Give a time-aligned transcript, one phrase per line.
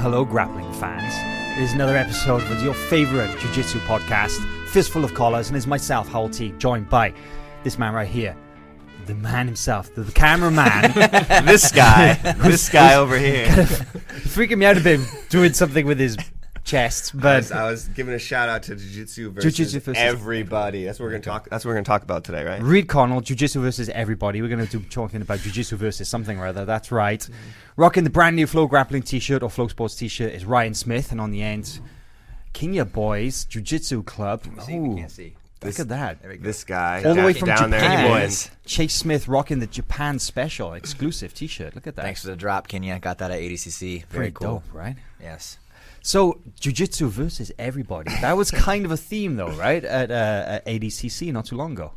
[0.00, 1.12] hello, grappling fans.
[1.58, 4.38] It is another episode of your favorite Jiu Jitsu podcast,
[4.68, 7.12] Fistful of Collars, and it's myself, Hywel Teague, joined by
[7.64, 8.34] this man right here,
[9.04, 10.92] the man himself, the, the cameraman.
[11.44, 13.46] this guy, this guy over here.
[14.24, 16.16] freaking me out a bit doing something with his
[16.70, 20.02] chest, I but was, I was giving a shout out to Jiu-Jitsu versus, Jiu-Jitsu versus-
[20.02, 20.84] everybody.
[20.84, 21.48] That's what we're gonna talk.
[21.50, 22.62] That's what we're gonna talk about today, right?
[22.62, 24.40] Reed Connell, Jiu Jitsu versus everybody.
[24.42, 26.64] We're going to do talking about Jiu Jitsu versus something or other.
[26.64, 27.20] That's right.
[27.20, 27.32] Mm-hmm.
[27.76, 30.74] Rocking the brand new Flow Grappling t shirt or Flow Sports t shirt is Ryan
[30.74, 31.80] Smith, and on the end,
[32.52, 34.44] Kenya Boys Jiu Jitsu Club.
[34.62, 35.34] See, we can't see.
[35.62, 36.20] look at that.
[36.22, 36.44] There we go.
[36.44, 38.04] This guy, All the way from down there in Japan.
[38.06, 38.50] New Orleans.
[38.66, 41.74] Chase Smith rocking the Japan special exclusive t shirt.
[41.74, 42.02] Look at that.
[42.02, 42.98] Thanks for the drop, Kenya.
[42.98, 44.00] Got that at ADCC.
[44.08, 44.46] Pretty Very cool.
[44.48, 44.96] dope, right?
[45.20, 45.58] Yes.
[46.02, 48.10] So, jiu-jitsu versus everybody.
[48.20, 49.84] That was kind of a theme, though, right?
[49.84, 51.92] At, uh, at ADCC not too long ago.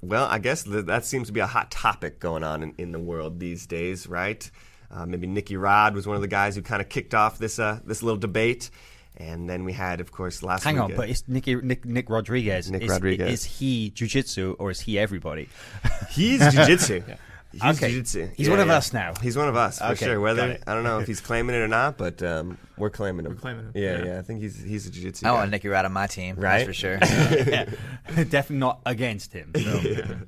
[0.00, 2.92] Well, I guess th- that seems to be a hot topic going on in, in
[2.92, 4.48] the world these days, right?
[4.90, 7.58] Uh, maybe Nicky Rod was one of the guys who kind of kicked off this
[7.58, 8.70] uh, this little debate,
[9.18, 12.08] and then we had, of course, last Hang on, uh, but is Nicky, Nick, Nick
[12.08, 13.30] Rodriguez, Nick is, Rodriguez.
[13.30, 15.48] is he jiu-jitsu or is he everybody?
[16.10, 17.02] he's jiu-jitsu.
[17.52, 17.88] He's Okay.
[17.90, 18.30] jiu-jitsu.
[18.36, 19.14] He's one of us now.
[19.22, 20.20] He's one of us for Okay, sure.
[20.20, 20.58] Whether.
[20.66, 23.32] I don't know if he's claiming it or not, but um, we're claiming him.
[23.32, 24.04] We're claiming him, Yeah, yeah.
[24.04, 24.18] yeah.
[24.18, 25.24] I think he's he's a jiu-jitsu.
[25.26, 25.34] I guy.
[25.34, 26.36] want Nicky Rod on my team.
[26.36, 26.58] Right?
[26.58, 26.98] That's for sure.
[27.02, 27.64] yeah.
[28.24, 29.52] Definitely not against him.
[29.56, 29.80] So.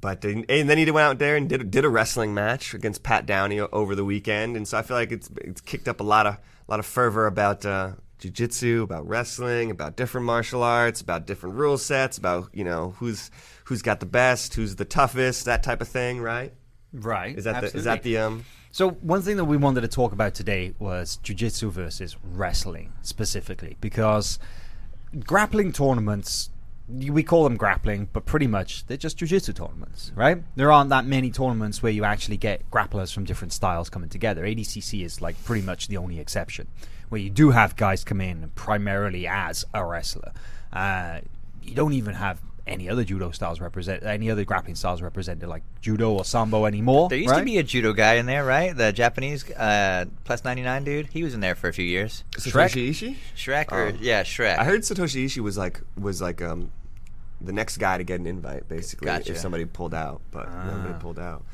[0.00, 3.02] But uh, and then he went out there and did did a wrestling match against
[3.02, 6.04] Pat Downey over the weekend, and so I feel like it's it's kicked up a
[6.04, 11.00] lot of a lot of fervor about Uh, jiu-jitsu about wrestling, about different martial arts,
[11.00, 13.30] about different rule sets, about you know who's
[13.68, 16.52] who's got the best, who's the toughest, that type of thing, right?
[16.92, 17.36] Right.
[17.36, 18.44] Is that the, is that the um?
[18.72, 23.76] So one thing that we wanted to talk about today was jiu-jitsu versus wrestling specifically
[23.80, 24.38] because
[25.26, 26.50] grappling tournaments
[26.88, 30.42] we call them grappling, but pretty much they're just jiu-jitsu tournaments, right?
[30.56, 34.44] There aren't that many tournaments where you actually get grapplers from different styles coming together.
[34.44, 36.68] ADCC is like pretty much the only exception,
[37.10, 40.32] where you do have guys come in primarily as a wrestler.
[40.72, 41.20] Uh,
[41.62, 45.62] you don't even have any other judo styles represent any other grappling styles represented like
[45.80, 47.08] judo or sambo anymore.
[47.08, 47.38] There used right?
[47.40, 48.76] to be a judo guy in there, right?
[48.76, 51.06] The Japanese uh, plus 99 dude.
[51.08, 52.24] He was in there for a few years.
[52.32, 53.16] Satoshi Ishii?
[53.36, 53.92] Shrek or Oh.
[54.00, 54.58] yeah, Shrek.
[54.58, 56.70] I heard Satoshi Ishii was like was like um
[57.40, 59.30] the next guy to get an invite, basically, Gotcha.
[59.32, 60.20] if somebody pulled out.
[60.32, 60.98] But nobody Ah.
[60.98, 61.44] pulled out.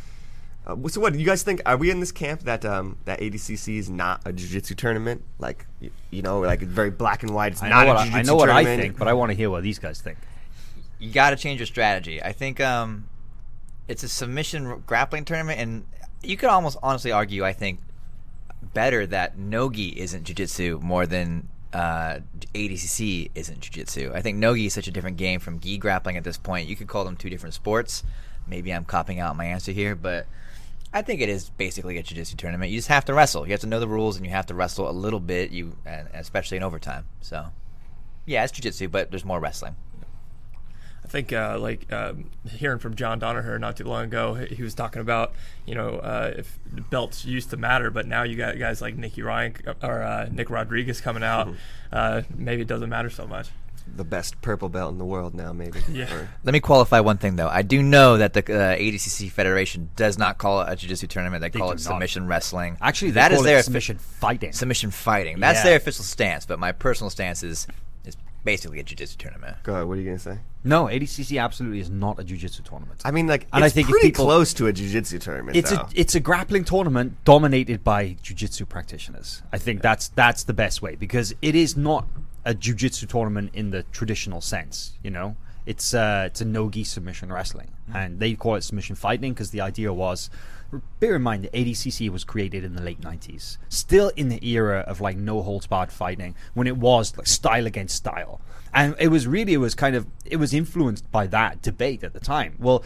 [0.67, 1.61] Uh, so what do you guys think?
[1.67, 5.23] Are we in this camp that um, that ADCC is not a jiu-jitsu tournament?
[5.39, 7.53] Like you, you know, like it's very black and white.
[7.53, 8.81] It's I not a what I, jiu-jitsu I know what I tournament.
[8.83, 10.17] think, but I want to hear what these guys think.
[11.05, 12.23] You got to change your strategy.
[12.23, 13.09] I think um,
[13.89, 15.85] it's a submission grappling tournament, and
[16.23, 17.81] you could almost honestly argue, I think,
[18.73, 22.21] better that nogi isn't jujitsu more than uh,
[22.55, 24.15] ADCC isn't jujitsu.
[24.15, 26.69] I think nogi is such a different game from gi grappling at this point.
[26.69, 28.03] You could call them two different sports.
[28.47, 30.27] Maybe I'm copping out my answer here, but
[30.93, 32.71] I think it is basically a jiu-jitsu tournament.
[32.71, 33.47] You just have to wrestle.
[33.47, 35.51] You have to know the rules, and you have to wrestle a little bit.
[35.51, 35.77] You,
[36.15, 37.07] especially in overtime.
[37.21, 37.47] So,
[38.25, 39.77] yeah, it's jiu-jitsu, but there's more wrestling.
[41.15, 44.63] I think uh, like um, hearing from John Danaher not too long ago, he he
[44.65, 45.33] was talking about
[45.65, 46.59] you know uh, if
[46.91, 50.51] belts used to matter, but now you got guys like Nicky Ryan or uh, Nick
[50.51, 51.55] Rodriguez coming out.
[51.93, 53.51] Uh, maybe it doesn't matter so much.
[53.97, 55.79] the best purple belt in the world now, maybe.
[55.93, 56.13] Yeah.
[56.13, 57.47] Or- Let me qualify one thing though.
[57.49, 61.43] I do know that the uh, ADCC Federation does not call it a jiu-jitsu tournament.
[61.43, 61.81] They, They call do it not.
[61.83, 62.77] submission wrestling.
[62.81, 64.53] Actually, they that call is it their submission fighting.
[64.53, 65.39] submission fighting.
[65.39, 65.65] That's Yeah.
[65.71, 66.45] their official stance.
[66.45, 67.69] But my personal stance is is
[68.45, 69.57] basically a jiu-jitsu tournament.
[69.63, 69.87] Go ahead.
[69.87, 70.39] What are you gonna say?
[70.63, 73.01] No, ADCC absolutely is not a jiu-jitsu tournament.
[73.05, 75.57] I mean, like, And I think if pretty people- close to a jiu-jitsu tournament.
[75.57, 75.77] it's though.
[75.81, 79.43] a it's a grappling tournament dominated by jiu-jitsu practitioners.
[79.53, 82.07] I think that's that's the best way because it is not
[82.45, 84.93] a jiu-jitsu tournament in the traditional sense.
[85.03, 89.33] You know, it's uh, it's a no-gi submission wrestling, and they call it submission fighting
[89.33, 90.31] because the idea was.
[90.99, 94.81] Bear in mind, the ADCC was created in the late '90s, still in the era
[94.81, 98.41] of like no holds barred fighting, when it was like style against style,
[98.73, 102.13] and it was really it was kind of it was influenced by that debate at
[102.13, 102.57] the time.
[102.59, 102.83] Well,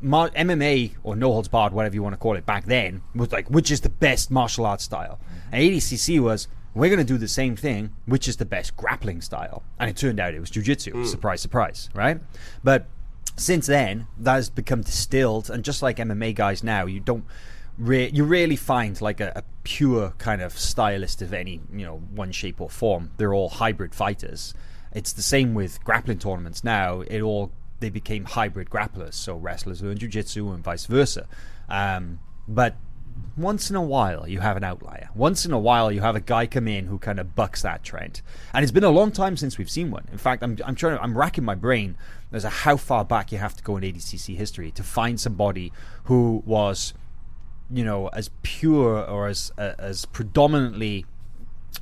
[0.00, 3.30] mar- MMA or no holds barred, whatever you want to call it, back then was
[3.30, 5.20] like which is the best martial arts style,
[5.52, 6.48] and ADCC was
[6.78, 9.96] we're going to do the same thing, which is the best grappling style, and it
[9.96, 11.06] turned out it was jujitsu.
[11.06, 12.20] Surprise, surprise, right?
[12.62, 12.86] But
[13.36, 17.24] since then, that has become distilled, and just like MMA guys now, you don't.
[17.78, 21.98] Re- you rarely find like a, a pure kind of stylist of any you know
[22.12, 23.12] one shape or form.
[23.18, 24.52] They're all hybrid fighters.
[24.92, 27.02] It's the same with grappling tournaments now.
[27.02, 31.28] It all they became hybrid grapplers, so wrestlers learn jujitsu and vice versa.
[31.68, 32.76] Um, but
[33.38, 35.10] once in a while, you have an outlier.
[35.14, 37.84] Once in a while, you have a guy come in who kind of bucks that
[37.84, 38.20] trend.
[38.52, 40.06] And it's been a long time since we've seen one.
[40.10, 41.96] In fact, I'm, I'm trying to, I'm racking my brain
[42.32, 45.72] as to how far back you have to go in ADCC history to find somebody
[46.04, 46.94] who was,
[47.70, 51.06] you know, as pure or as uh, as predominantly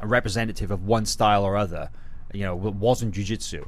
[0.01, 1.91] a representative of one style or other.
[2.35, 3.67] You know, wasn't jujitsu,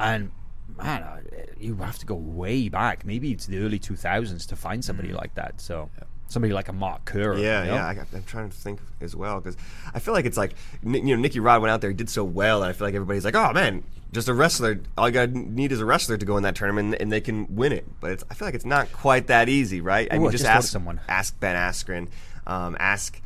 [0.00, 0.32] and
[0.76, 1.24] man,
[1.58, 5.34] you have to go way back, maybe to the early 2000s, to find somebody like
[5.34, 5.60] that.
[5.60, 5.90] So.
[6.28, 7.36] Somebody like a Mark Kerr.
[7.36, 7.74] Yeah, you know?
[7.74, 7.86] yeah.
[7.86, 9.56] I, I'm trying to think as well because
[9.94, 12.22] I feel like it's like you know Nicky Rod went out there, he did so
[12.22, 13.82] well, and I feel like everybody's like, oh man,
[14.12, 14.80] just a wrestler.
[14.96, 17.20] All you got to need is a wrestler to go in that tournament, and they
[17.20, 17.86] can win it.
[18.00, 20.08] But it's, I feel like it's not quite that easy, right?
[20.10, 21.00] I Ooh, mean, just just ask someone.
[21.08, 22.08] ask Ben Askren,
[22.46, 23.20] um, ask.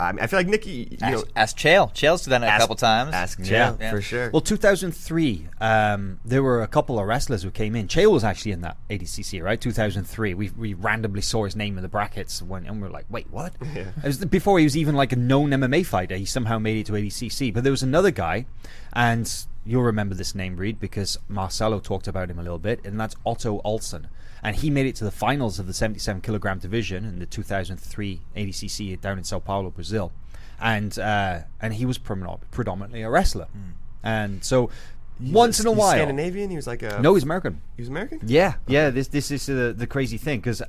[0.00, 0.88] I, mean, I feel like Nicky.
[0.90, 1.92] you know, Ask, ask Chael.
[1.94, 3.12] Chael's done it a couple times.
[3.14, 3.44] Ask Yeah.
[3.72, 3.90] Chael Yeah.
[3.90, 4.30] for sure.
[4.32, 7.86] Well, 2003, um, there were a couple of wrestlers who came in.
[7.88, 9.60] Chael was actually in that ADCC, right?
[9.60, 10.34] 2003.
[10.34, 13.26] We, we randomly saw his name in the brackets, when, and we were like, wait,
[13.30, 13.52] what?
[13.74, 13.90] Yeah.
[13.98, 16.16] It was before he was even like a known MMA fighter.
[16.16, 17.54] He somehow made it to ADCC.
[17.54, 18.46] But there was another guy,
[18.92, 19.30] and
[19.64, 23.14] you'll remember this name, Reed, because Marcelo talked about him a little bit, and that's
[23.24, 24.08] Otto Olsen.
[24.42, 28.20] And he made it to the finals of the 77 kilogram division in the 2003
[28.36, 30.12] ADCC down in Sao Paulo, Brazil.
[30.60, 33.48] And uh, and he was predominantly a wrestler.
[34.02, 34.70] And so
[35.20, 35.92] once in a He's while.
[35.92, 36.50] Scandinavian.
[36.50, 37.60] He was like a No, he's American.
[37.76, 38.20] he was American.
[38.24, 38.90] Yeah, yeah.
[38.90, 40.62] This this is the the crazy thing because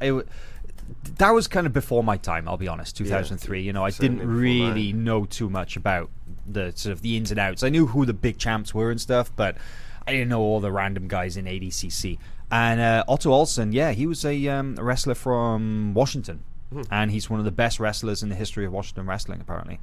[1.17, 2.47] that was kind of before my time.
[2.47, 2.97] I'll be honest.
[2.97, 3.61] Two thousand three.
[3.61, 6.09] You know, I didn't really know too much about
[6.45, 7.63] the sort of the ins and outs.
[7.63, 9.55] I knew who the big champs were and stuff, but
[10.07, 12.17] I didn't know all the random guys in ADCC.
[12.51, 16.81] And uh, Otto Olsen, yeah, he was a, um, a wrestler from Washington, Hmm.
[16.91, 19.79] and he's one of the best wrestlers in the history of Washington wrestling, apparently.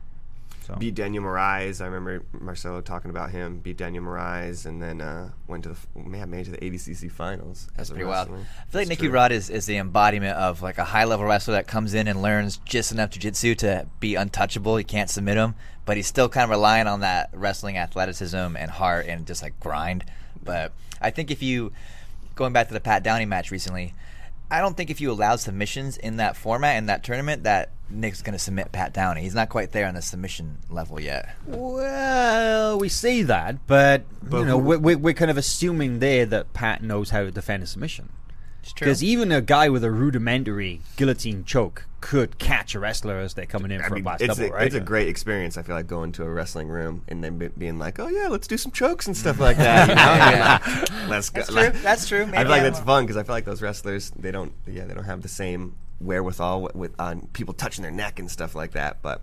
[0.67, 1.81] So Beat Daniel Moraes.
[1.81, 3.59] I remember Marcelo talking about him.
[3.61, 6.51] Beat Daniel Moraes, and then uh, went to the f- may have made it to
[6.53, 7.69] the ADCC finals.
[7.75, 8.29] That's as a pretty wild.
[8.29, 9.11] I feel like That's Nicky true.
[9.15, 12.21] Rod is, is the embodiment of like a high level wrestler that comes in and
[12.21, 14.79] learns just enough jiu-jitsu to be untouchable.
[14.79, 15.55] You can't submit him,
[15.87, 19.59] but he's still kind of relying on that wrestling athleticism and heart and just like
[19.61, 20.05] grind.
[20.45, 21.73] But I think if you
[22.39, 23.95] going back to the Pat Downey match recently,
[24.51, 28.23] I don't think if you allowed submissions in that format in that tournament that Nick's
[28.23, 29.21] going to submit Pat Downey.
[29.21, 31.35] He's not quite there on the submission level yet.
[31.47, 36.25] Well, we see that, but, But you know, we're, we're, we're kind of assuming there
[36.27, 38.11] that Pat knows how to defend a submission.
[38.63, 38.85] It's true.
[38.87, 43.47] Because even a guy with a rudimentary guillotine choke could catch a wrestler as they're
[43.47, 44.67] coming in I for mean, a blast it's, double, a, right?
[44.67, 45.57] it's a great experience.
[45.57, 48.29] I feel like going to a wrestling room and then be, being like, "Oh yeah,
[48.29, 50.03] let's do some chokes and stuff like that." You know?
[50.29, 50.59] Yeah.
[51.09, 51.41] Like, let's go.
[51.43, 51.81] That's true.
[51.83, 52.23] That's true.
[52.23, 54.53] I Maybe feel like I'm- that's fun because I feel like those wrestlers they don't
[54.67, 58.31] yeah they don't have the same wherewithal with, with on people touching their neck and
[58.31, 58.99] stuff like that.
[59.03, 59.23] But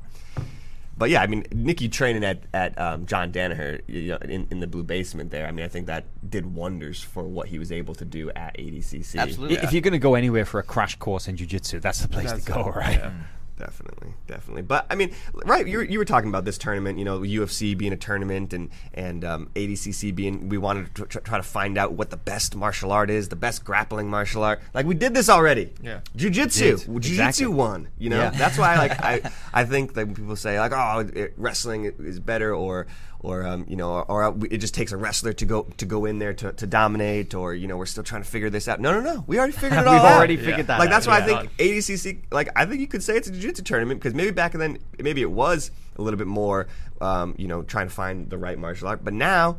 [0.98, 4.60] but yeah, I mean Nicky training at at um, John Danaher you know, in in
[4.60, 5.48] the blue basement there.
[5.48, 8.58] I mean I think that did wonders for what he was able to do at
[8.58, 9.18] ADCC.
[9.18, 9.58] Absolutely.
[9.58, 12.32] If you're going to go anywhere for a crash course in jiu-jitsu, that's the place
[12.32, 12.98] That's to go, right?
[12.98, 13.14] yeah.
[13.58, 14.64] Definitely, definitely.
[14.64, 15.14] But I mean,
[15.46, 15.66] right?
[15.66, 17.00] You were, you were talking about this tournament.
[17.00, 20.50] You know, UFC being a tournament and and um, ADCC being.
[20.50, 23.38] We wanted to tr- try to find out what the best martial art is, the
[23.38, 24.60] best grappling martial art.
[24.74, 25.72] Like we did this already.
[25.82, 26.02] Yeah.
[26.18, 26.78] Jiu-jitsu.
[26.80, 27.46] Jiu-jitsu Exactly.
[27.48, 27.88] won.
[27.98, 28.30] You know, Yeah.
[28.32, 29.22] that's why like I
[29.54, 32.88] I think that when people say like oh it, wrestling is better or
[33.26, 36.06] or um, you know or, or it just takes a wrestler to go to go
[36.06, 38.80] in there to, to dominate or you know we're still trying to figure this out.
[38.80, 39.24] No, no, no.
[39.28, 40.18] We already figured it all We've out.
[40.18, 40.46] already Yeah.
[40.46, 40.92] figured that Like out.
[40.92, 41.40] that's why I Yeah.
[41.40, 44.54] think ADCC, like I think you could say it's a jiu-jitsu tournament because maybe back
[44.54, 46.68] then, maybe it was a little bit more,
[47.02, 49.04] um, you know, trying to find the right martial art.
[49.04, 49.58] But now,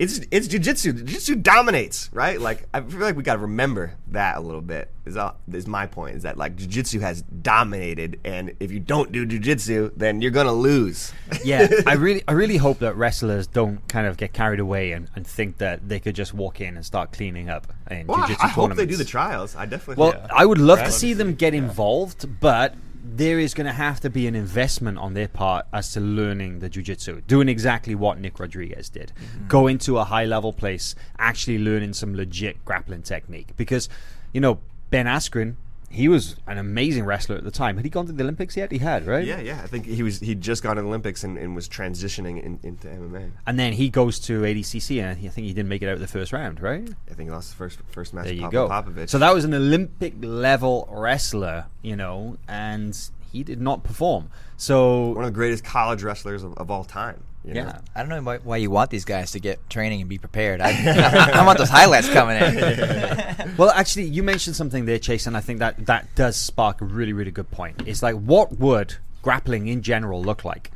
[0.00, 0.94] it's it's jiu-jitsu.
[0.94, 2.40] Jiu-jitsu dominates, right?
[2.40, 4.90] Like I feel like we got to remember that a little bit.
[5.04, 6.16] Is all, is my point?
[6.16, 10.54] Is that like jiu-jitsu has dominated, and if you don't do jiu-jitsu, then you're gonna
[10.54, 11.12] lose.
[11.44, 15.10] yeah, I really, I really hope that wrestlers don't kind of get carried away and,
[15.14, 18.26] and think that they could just walk in and start cleaning up in well, I,
[18.26, 19.54] jiu-jitsu I hope they do the trials.
[19.54, 20.00] I definitely.
[20.00, 23.72] Well, think- I would love to see them get involved, but there is going to
[23.72, 27.94] have to be an investment on their part as to learning the jiu-jitsu, doing exactly
[27.94, 29.12] what Nick Rodriguez did.
[29.14, 29.48] Mm-hmm.
[29.48, 33.56] Go into a high-level place, actually learning some legit grappling technique.
[33.56, 33.88] Because,
[34.32, 35.54] you know, Ben Askren,
[35.90, 37.76] he was an amazing wrestler at the time.
[37.76, 38.70] Had he gone to the Olympics yet?
[38.70, 39.26] He had, right?
[39.26, 39.60] Yeah, yeah.
[39.62, 42.60] I think he was he'd just gone to the Olympics and, and was transitioning in,
[42.62, 43.32] into MMA.
[43.44, 46.06] And then he goes to ADCC, and I think he didn't make it out the
[46.06, 46.88] first round, right?
[47.10, 48.68] I think he lost the first first match There you go.
[48.68, 49.08] Popovich.
[49.08, 52.96] So that was an Olympic level wrestler, you know, and
[53.32, 54.30] he did not perform.
[54.56, 57.24] So one of the greatest college wrestlers of, of all time.
[57.44, 57.60] You know?
[57.60, 60.18] yeah, I don't know why, why you want these guys to get training and be
[60.18, 60.60] prepared.
[60.60, 63.54] I, I, want those highlights coming in.
[63.56, 66.84] Well, actually, you mentioned something there, Chase, and I think that that does spark a
[66.84, 67.82] really, really good point.
[67.86, 70.70] It's like, what would grappling in general look like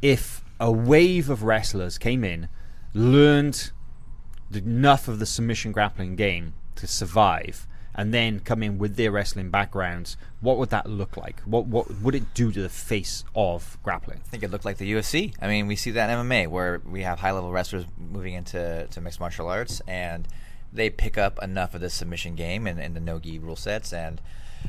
[0.00, 2.48] if a wave of wrestlers came in,
[2.94, 3.72] learned
[4.54, 7.66] enough of the submission grappling game to survive,
[8.00, 10.16] and then come in with their wrestling backgrounds?
[10.40, 11.40] What would that look like?
[11.42, 14.20] What what would it do to the face of grappling?
[14.24, 15.34] I think it looked like the UFC.
[15.40, 18.86] I mean, we see that in MMA where we have high level wrestlers moving into
[18.90, 20.26] to mixed martial arts and
[20.72, 23.92] they pick up enough of the submission game and, and the no gi rule sets
[23.92, 24.22] and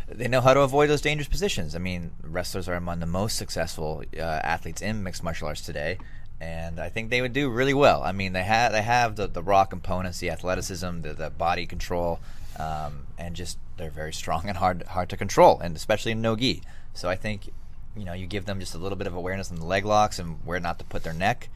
[0.10, 1.74] they know how to avoid those dangerous positions.
[1.74, 6.00] I mean, wrestlers are among the most successful uh, athletes in mixed martial arts today,
[6.42, 8.04] and I think they would do really well.
[8.04, 11.66] I mean, they have they have the, the raw components, the athleticism, the, the body
[11.66, 12.20] control,
[12.62, 16.36] um, and just they're very strong and hard hard to control, and especially in no
[16.36, 16.62] gi.
[16.94, 17.50] So I think
[17.96, 20.20] you know you give them just a little bit of awareness on the leg locks
[20.20, 21.50] and where not to put their neck.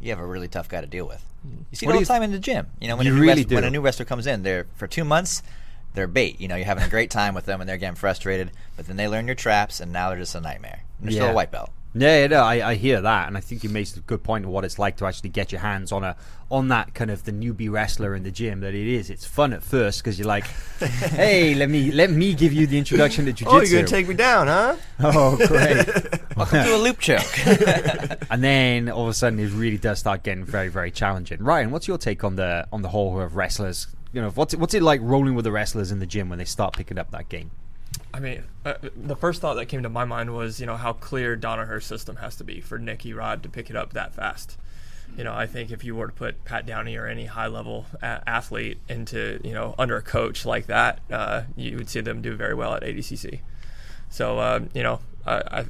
[0.00, 1.24] You have a really tough guy to deal with.
[1.70, 2.66] You see it all the time in the gym.
[2.80, 4.66] You know, when You a new really wrestler, when a new wrestler comes in, they're
[4.74, 5.42] for two months,
[5.94, 6.40] they're bait.
[6.40, 8.96] You know, you're having a great time with them and they're getting frustrated, but then
[8.96, 10.82] they learn your traps and now they're just a nightmare.
[10.98, 11.70] And they're still a white belt.
[11.94, 14.46] Yeah, yeah, no, I, I hear that, and I think you made a good point
[14.46, 16.16] of what it's like to actually get your hands on a
[16.50, 18.60] on that kind of the newbie wrestler in the gym.
[18.60, 20.46] That it is, it's fun at first because you're like,
[20.80, 23.56] hey, let me let me give you the introduction to jiu-jitsu.
[23.56, 24.76] Oh, you're gonna take me down, huh?
[25.00, 25.86] Oh, great!
[26.34, 27.46] Welcome to a loop choke.
[28.30, 31.42] and then all of a sudden, it really does start getting very, very challenging.
[31.42, 33.86] Ryan, what's your take on the on the whole of wrestlers?
[34.14, 36.38] You know, what's it, what's it like rolling with the wrestlers in the gym when
[36.38, 37.50] they start picking up that game?
[38.14, 40.92] I mean, uh, the first thought that came to my mind was, you know, how
[40.92, 44.58] clear Danaher's system has to be for Nicky Rod to pick it up that fast.
[45.16, 48.22] You know, I think if you were to put Pat Downey or any high-level a-
[48.26, 52.34] athlete into, you know, under a coach like that, uh, you would see them do
[52.34, 53.40] very well at ADCC.
[54.08, 55.64] So, uh, you know, I, I,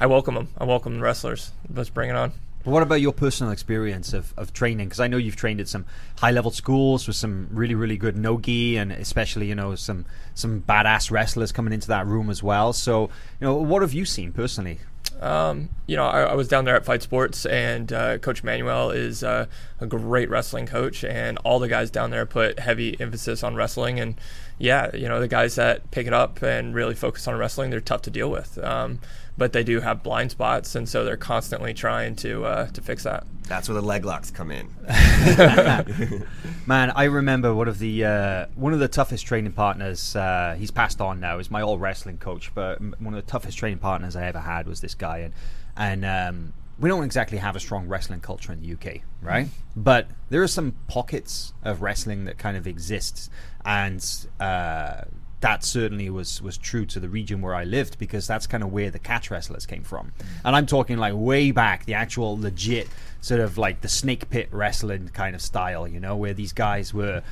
[0.00, 0.48] I welcome them.
[0.58, 1.52] I welcome the wrestlers.
[1.72, 2.32] Let's bring it on.
[2.64, 4.88] But what about your personal experience of, of training?
[4.88, 5.84] Because I know you've trained at some
[6.18, 10.62] high level schools with some really really good nogi, and especially you know some some
[10.62, 12.72] badass wrestlers coming into that room as well.
[12.72, 14.80] So you know, what have you seen personally?
[15.20, 18.90] Um, you know, I, I was down there at Fight Sports, and uh, Coach Manuel
[18.90, 19.46] is uh,
[19.80, 24.00] a great wrestling coach, and all the guys down there put heavy emphasis on wrestling.
[24.00, 24.16] And
[24.58, 27.80] yeah, you know, the guys that pick it up and really focus on wrestling, they're
[27.80, 28.58] tough to deal with.
[28.58, 29.00] Um,
[29.36, 33.02] but they do have blind spots, and so they're constantly trying to uh, to fix
[33.04, 33.26] that.
[33.48, 34.68] That's where the leg locks come in.
[36.66, 40.16] Man, I remember one of the uh, one of the toughest training partners.
[40.16, 41.38] Uh, he's passed on now.
[41.38, 44.66] Is my old wrestling coach, but one of the toughest training partners I ever had
[44.66, 45.34] was this guy, and
[45.76, 49.48] and um, we don't exactly have a strong wrestling culture in the UK, right?
[49.76, 53.30] But there are some pockets of wrestling that kind of exists,
[53.64, 54.04] and
[54.40, 55.02] uh,
[55.44, 58.72] that certainly was was true to the region where I lived because that's kind of
[58.72, 60.24] where the catch wrestlers came from, mm.
[60.42, 62.88] and I'm talking like way back, the actual legit
[63.20, 66.94] sort of like the snake pit wrestling kind of style, you know, where these guys
[66.94, 67.22] were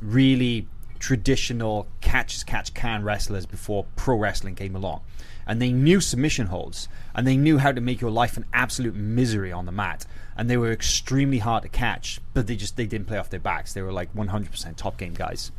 [0.00, 5.00] really traditional catch as catch can wrestlers before pro wrestling came along.
[5.46, 8.94] And they knew submission holds and they knew how to make your life an absolute
[8.94, 10.04] misery on the mat.
[10.36, 13.40] And they were extremely hard to catch, but they just they didn't play off their
[13.40, 13.72] backs.
[13.72, 15.50] They were like 100% top game guys.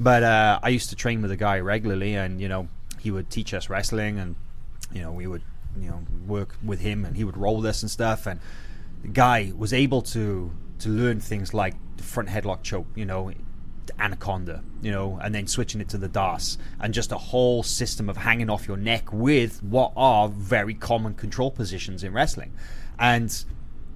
[0.00, 3.28] But uh, I used to train with a guy regularly, and you know he would
[3.28, 4.34] teach us wrestling, and
[4.92, 5.42] you know we would
[5.78, 8.26] you know work with him, and he would roll us and stuff.
[8.26, 8.40] And
[9.02, 13.30] the guy was able to to learn things like the front headlock choke, you know,
[13.98, 18.08] anaconda, you know, and then switching it to the D'Arce, and just a whole system
[18.08, 22.52] of hanging off your neck with what are very common control positions in wrestling,
[22.98, 23.44] and.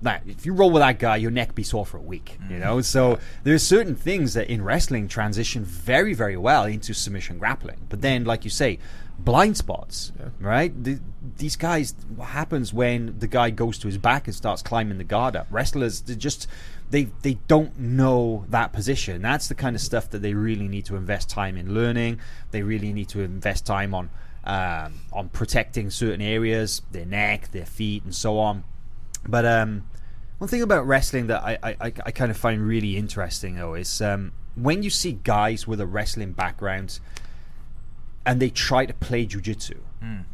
[0.02, 2.58] That if you roll with that guy, your neck be sore for a week, you
[2.58, 2.80] know.
[2.80, 7.78] So there's certain things that in wrestling transition very, very well into submission grappling.
[7.88, 8.78] But then, like you say,
[9.18, 10.72] blind spots, right?
[10.84, 11.00] The,
[11.38, 15.04] these guys, what happens when the guy goes to his back and starts climbing the
[15.04, 15.46] guard up?
[15.50, 16.46] Wrestlers, they just
[16.90, 19.22] they they don't know that position.
[19.22, 22.20] That's the kind of stuff that they really need to invest time in learning.
[22.50, 24.10] They really need to invest time on
[24.44, 28.64] um, on protecting certain areas, their neck, their feet, and so on.
[29.26, 29.84] But um,
[30.38, 34.00] one thing about wrestling that I, I, I kind of find really interesting though is
[34.00, 37.00] um, when you see guys with a wrestling background
[38.26, 39.76] and they try to play jujitsu.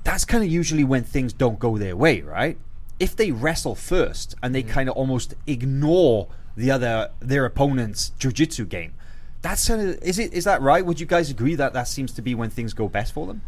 [0.04, 2.58] That's kind of usually when things don't go their way, right?
[2.98, 8.68] If they wrestle first and they kind of almost ignore the other their opponent's jujitsu
[8.68, 8.94] game,
[9.42, 10.84] that's kind of is it is that right?
[10.84, 13.42] Would you guys agree that that seems to be when things go best for them?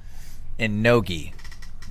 [0.58, 1.32] in no gi.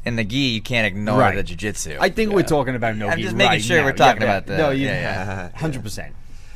[0.04, 1.36] In the gi, you can't ignore Right.
[1.36, 1.98] the jiu-jitsu.
[2.00, 3.08] I think we're talking about no.
[3.08, 4.58] I'm just making sure we're talking about that.
[4.58, 6.16] no, you, yeah, hundred percent.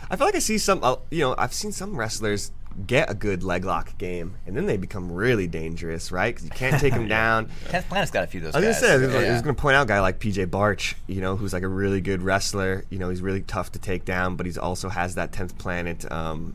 [0.10, 2.52] I feel like I see some, uh, you know, I've seen some wrestlers
[2.88, 6.34] get a good leg lock game, and then they become really dangerous, right?
[6.36, 7.50] Because you can't take them down.
[7.70, 8.82] Tenth Planet's got a few of those I was guys.
[8.82, 9.42] gonna say, I was, Yeah, I was yeah.
[9.42, 12.22] gonna point out a guy like PJ Barch, you know, who's like a really good
[12.22, 12.84] wrestler.
[12.90, 16.12] You know, he's really tough to take down, but he's also has that tenth planet
[16.12, 16.54] um,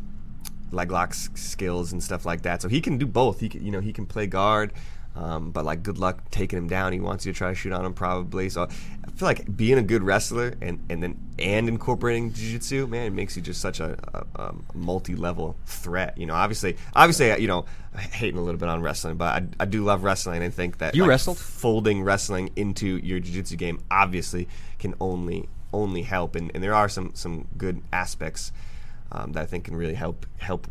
[0.72, 2.62] leg lock skills and stuff like that.
[2.62, 3.40] So he can do both.
[3.40, 4.72] He can, you know, he can play guard.
[5.16, 6.92] Um, but like, good luck taking him down.
[6.92, 8.48] He wants you to try to shoot on him, probably.
[8.48, 13.06] So I feel like being a good wrestler and, and then and incorporating jiu-jitsu, man,
[13.06, 16.16] it makes you just such a, a, a multi-level threat.
[16.16, 17.64] You know, obviously, obviously, you know,
[17.96, 20.42] hating a little bit on wrestling, but I, I do love wrestling.
[20.42, 21.38] and think that You like, wrestled?
[21.38, 24.48] folding wrestling into your jiu-jitsu game obviously
[24.78, 28.50] can only only help and, and there are some some good aspects
[29.12, 30.66] um, that I think can really help help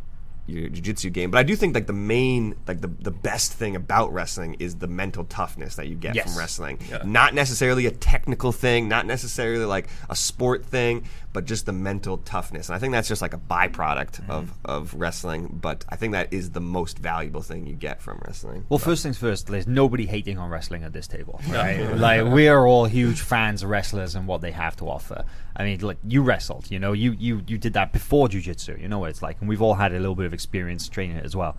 [0.50, 1.32] your jiu-jitsu game.
[1.32, 4.76] But I do think like the main, like the the best thing about wrestling is
[4.76, 6.26] the mental toughness that you get Yes.
[6.30, 6.80] from wrestling.
[6.90, 7.02] Yeah.
[7.06, 12.18] Not necessarily a technical thing, not necessarily like a sport thing, but just the mental
[12.18, 12.70] toughness.
[12.70, 14.32] And I think that's just like a byproduct mm-hmm.
[14.32, 15.60] of of wrestling.
[15.62, 18.66] But I think that is the most valuable thing you get from wrestling.
[18.70, 21.82] Well, first things first, there's nobody hating on wrestling at this table, right?
[21.96, 25.26] like we are all huge fans of wrestlers and what they have to offer.
[25.56, 28.82] I mean, like you wrestled, you know, you you you did that before jujitsu.
[28.82, 31.18] You know what it's like, and we've all had a little bit of experience training
[31.18, 31.58] it as well.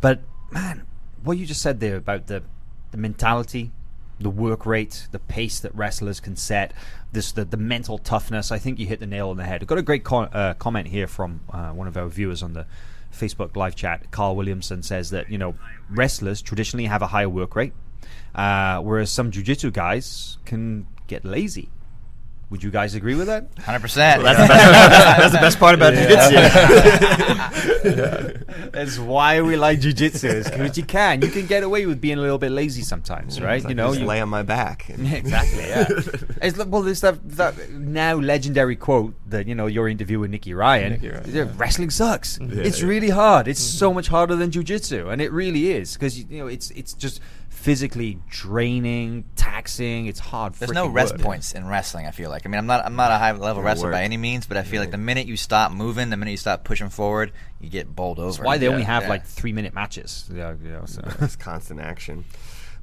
[0.00, 0.86] But man,
[1.22, 2.42] what you just said there about the
[2.90, 3.70] the mentality,
[4.20, 6.72] the work rate, the pace that wrestlers can set,
[7.12, 8.50] this the, the mental toughness.
[8.50, 9.62] I think you hit the nail on the head.
[9.62, 12.66] I've got a great uh, comment here from uh, one of our viewers on the
[13.12, 14.10] Facebook live chat.
[14.10, 15.54] Carl Williamson says that you know
[15.90, 17.72] wrestlers traditionally have a higher work rate,
[18.34, 21.70] uh, whereas some jujitsu guys can get lazy.
[22.50, 23.48] Would you guys agree with that?
[23.58, 24.22] Hundred percent.
[24.22, 26.36] That's the best part about jiu-jitsu.
[28.72, 31.20] That's why we like jiu-jitsu, because you can.
[31.20, 33.60] You can get away with being a little bit lazy sometimes, mm, right?
[33.60, 34.88] It's you know, just you, lay on my back.
[34.88, 35.68] exactly.
[35.68, 35.86] Yeah.
[36.42, 40.30] it's like, well, there's that, that now legendary quote that you know your interview with
[40.30, 40.92] Nicky Ryan.
[40.92, 41.52] Nicky Ryan, yeah, yeah.
[41.56, 42.38] Wrestling sucks.
[42.40, 42.88] Yeah, it's yeah.
[42.88, 43.46] really hard.
[43.46, 43.78] It's mm-hmm.
[43.78, 47.20] so much harder than jujitsu, and it really is because you know it's it's just
[47.58, 50.06] physically draining, taxing.
[50.06, 50.54] It's hard.
[50.54, 51.22] There's no rest work.
[51.22, 52.06] points in wrestling.
[52.06, 52.46] I feel like.
[52.46, 52.84] I mean, I'm not.
[52.86, 54.96] I'm not a high level Gotta wrestler by any means, but I feel like the
[54.98, 58.30] minute you stop moving, the minute you stop pushing forward, you get bowled over.
[58.30, 59.08] That's why they Yeah, only have yeah.
[59.08, 60.30] like three minute matches.
[60.32, 61.02] Yeah, you know, so.
[61.20, 62.24] It's constant action.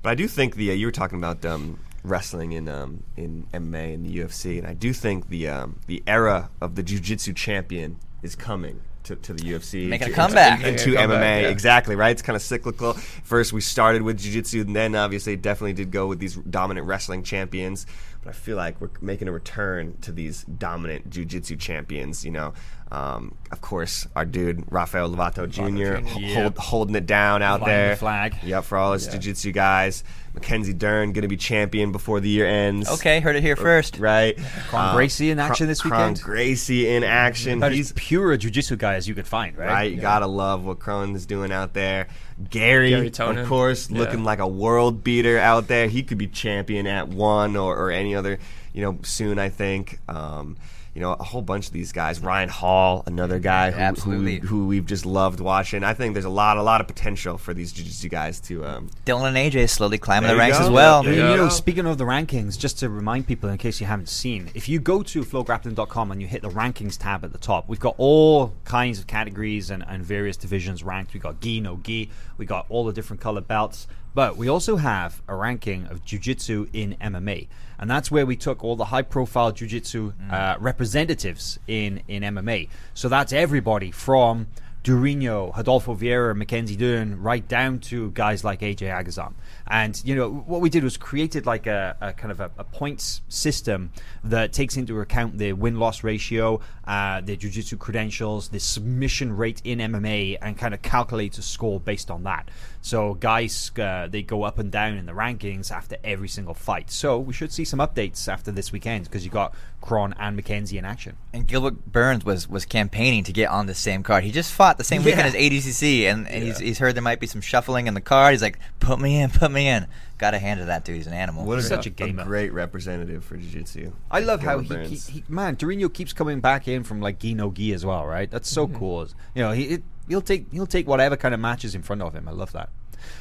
[0.01, 3.47] But I do think the uh, you were talking about um, wrestling in um, in
[3.53, 7.33] MMA and the UFC, and I do think the um, the era of the jiu-jitsu
[7.33, 8.81] champion is coming.
[9.05, 10.59] To, to the UFC, Making a to- comeback.
[10.59, 11.49] into, into Making a comeback, MMA, yeah.
[11.49, 12.09] exactly right.
[12.11, 12.93] It's kind of cyclical.
[12.93, 17.21] First, we started with jiu-jitsu, and then obviously definitely did go with these dominant wrestling
[17.23, 17.85] champions.
[18.23, 22.25] But I feel like we're making a return to these dominant jiu-jitsu champions.
[22.25, 22.53] You know,
[22.91, 26.01] um, of course, our dude Rafael Lovato Jr.
[26.01, 26.07] Jr.
[26.39, 27.95] hold- holding it down out Flying the there.
[27.95, 28.35] flag.
[28.43, 29.13] Yep, for all his Yeah.
[29.13, 30.03] jiu-jitsu guys.
[30.35, 32.89] Mackenzie Dern going to be champion before the year ends.
[32.89, 33.97] Okay, heard it here first.
[33.99, 34.37] Right.
[34.69, 36.21] Kron Gracie in action this Kron weekend?
[36.21, 37.59] Gracie in action.
[37.59, 39.67] About He's as pure a jujitsu guy as you could find, right?
[39.69, 39.91] right.
[39.91, 42.07] You gotta love what Kron is doing out there.
[42.49, 43.07] Gary, Gary
[43.39, 43.99] of course, Yeah.
[43.99, 45.87] looking like a world beater out there.
[45.87, 48.37] He could be champion at one or, or any other,
[48.73, 49.39] you know, soon.
[49.39, 49.99] I think.
[50.09, 50.57] Um,
[50.95, 52.21] you know, a whole bunch of these guys.
[52.21, 54.37] Ryan Hall, another guy who, Absolutely.
[54.39, 55.83] who, who we've just loved watching.
[55.83, 58.63] I think there's a lot, a lot of potential for these jiu-jitsu guys to.
[58.65, 60.63] Um, Dylan and AJ slowly climbing the you ranks go.
[60.63, 61.03] as well.
[61.05, 64.07] Yeah, You know, speaking of the rankings, just to remind people in case you haven't
[64.07, 67.67] seen, if you go to flowgrappling.com and you hit the rankings tab at the top,
[67.67, 71.13] we've got all kinds of categories and, and various divisions ranked.
[71.13, 74.77] We've got gi, no gi, we got all the different colored belts, but we also
[74.77, 77.47] have a ranking of jiu-jitsu in MMA.
[77.79, 82.69] And that's where we took all the high-profile jiu-jitsu uh, representatives in, in MMA.
[82.93, 84.47] So that's everybody from
[84.85, 89.33] Durinho, Adolfo Vieira, Mackenzie Dern, right down to guys like AJ Agazarm.
[89.67, 92.63] And you know what we did was created like a, a kind of a, a
[92.63, 93.91] points system
[94.23, 99.61] that takes into account the win loss ratio, uh, their jiu-jitsu credentials, the submission rate
[99.63, 102.49] in MMA, and kind of calculates a score based on that.
[102.81, 106.91] So guys, uh, they go up and down in the rankings after every single fight.
[106.91, 110.77] So we should see some updates after this weekend because you got Kron and Mackenzie
[110.77, 111.17] in action.
[111.33, 114.23] And Gilbert Burns was, was campaigning to get on the same card.
[114.23, 117.19] He just fought the same weekend as ADCC, and, and he's, he's heard there might
[117.19, 118.33] be some shuffling in the card.
[118.33, 119.87] He's like, put me in, put me in.
[120.17, 120.95] Got to hand it to that dude.
[120.95, 121.45] He's an animal.
[121.45, 122.23] what He's a, such a gamer.
[122.23, 123.91] great representative for jiu-jitsu.
[124.09, 127.33] I love how he, he, he man Torino keeps coming back in from like gi
[127.33, 128.29] no gi as well, right?
[128.29, 129.07] That's so cool.
[129.33, 132.13] You know, he it, he'll take he'll take whatever kind of matches in front of
[132.13, 132.27] him.
[132.27, 132.69] I love that.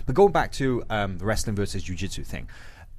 [0.07, 2.49] But going back to um, the wrestling versus jiu-jitsu thing,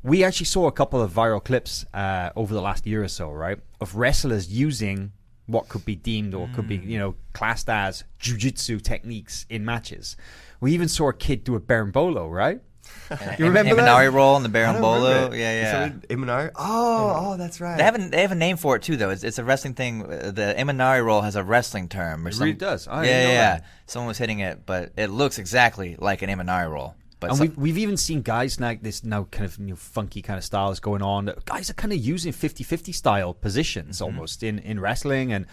[0.03, 3.31] we actually saw a couple of viral clips uh, over the last year or so,
[3.31, 5.11] right, of wrestlers using
[5.47, 10.17] what could be deemed or could be you know classed as jiu-jitsu techniques in matches.
[10.59, 12.61] We even saw a kid do a berimbolo, right?
[13.09, 13.87] And- You remember and that?
[13.97, 15.09] Imanari roll and the I don't Berimbolo.
[15.13, 15.39] remember it.
[15.39, 15.89] Yeah, yeah.
[15.89, 16.51] So Imanari?
[16.55, 17.77] Oh, oh, that's right.
[17.77, 19.09] They have a, they have a name for it too, though.
[19.11, 20.03] It's, it's a wrestling thing.
[20.03, 22.25] Uh, The Imanari roll has a wrestling term.
[22.25, 22.87] Or It some, really does.
[22.87, 23.61] I yeah, know yeah, that.
[23.61, 23.67] yeah.
[23.85, 26.95] Someone was hitting it, but it looks exactly like an Imanari roll.
[27.19, 29.75] But and some- we've, we've even seen guys like this now kind of you know,
[29.75, 31.31] funky kind of styles going on.
[31.45, 34.03] Guys are kind of using 50-50 style positions Mm-hmm.
[34.05, 35.31] almost in, in wrestling.
[35.31, 35.45] And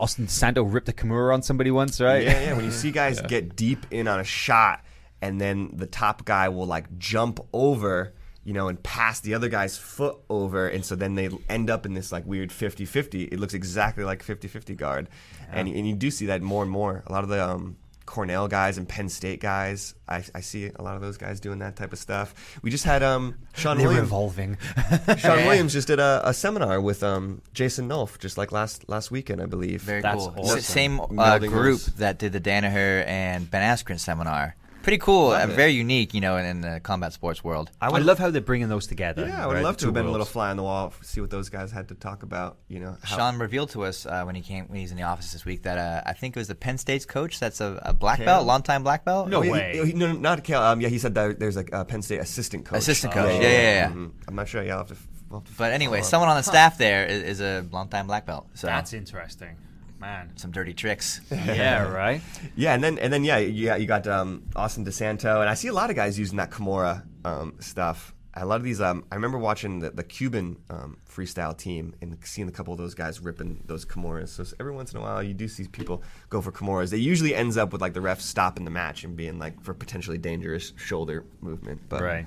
[0.00, 2.22] Austin DeSanto ripped a Kimura on somebody once, right?
[2.24, 2.52] Yeah, yeah.
[2.56, 4.82] When you see guys get deep in on a shot,
[5.24, 8.12] and then the top guy will like jump over,
[8.44, 11.86] you know, and pass the other guy's foot over, and so then they end up
[11.86, 13.32] in this like weird 50-50.
[13.32, 15.08] It looks exactly like 50-50 guard,
[15.50, 17.02] and and you do see that more and more.
[17.06, 19.94] A lot of the um, Cornell guys and Penn State guys.
[20.06, 22.34] I, I see a lot of those guys doing that type of stuff.
[22.62, 24.08] We just had um, Sean They're Williams.
[24.08, 24.58] evolving.
[25.18, 29.10] Sean Williams just did a, a seminar with um, Jason Nolf just like last last
[29.10, 29.80] weekend, I believe.
[29.80, 30.34] Very That's cool.
[30.36, 30.60] awesome.
[30.60, 31.94] Same uh, group those.
[31.94, 34.54] that did the Danaher and Ben Askren seminar.
[34.84, 35.30] Pretty cool.
[35.30, 37.70] Uh, very unique, you know, in, in the combat sports world.
[37.80, 39.26] I, would love how they're bringing those together.
[39.26, 40.92] Yeah, I would right, love to have two been a little fly on the wall,
[41.00, 42.58] see what those guys had to talk about.
[42.68, 45.04] You know, how- Sean revealed to us uh, when he came when he's in the
[45.04, 47.80] office this week that uh, I think it was the Penn State's coach that's a,
[47.82, 48.26] a black Cael?
[48.26, 49.28] belt, longtime black belt.
[49.30, 49.80] No Oh, he- way.
[49.86, 50.60] he- no, no, not Cael.
[50.60, 52.78] Um, yeah, he said that there's like a Penn State assistant coach.
[52.78, 53.88] Assistant coach, yeah, yeah, yeah.
[53.88, 54.10] mhm.
[54.28, 54.62] I'm not sure.
[54.62, 54.96] Yeah, I'll have to.
[55.30, 58.26] We'll have to But anyway, someone on the staff there is, is a longtime black
[58.26, 58.48] belt.
[58.52, 59.56] So That's interesting,
[60.04, 60.36] man.
[60.36, 61.20] some dirty tricks.
[61.30, 62.20] Yeah, right.
[62.56, 65.68] Yeah, and then and then yeah, yeah, you got um, Austin DeSanto, and I see
[65.68, 68.14] a lot of guys using that Kimura um, stuff.
[68.36, 72.18] A lot of these, um, I remember watching the, the Cuban um, freestyle team and
[72.24, 74.30] seeing a couple of those guys ripping those Kimuras.
[74.30, 76.92] So every once in a while, you do see people go for Kimuras.
[76.92, 79.72] It usually ends up with like the ref stopping the match and being like for
[79.72, 81.82] potentially dangerous shoulder movement.
[81.88, 82.26] But Right.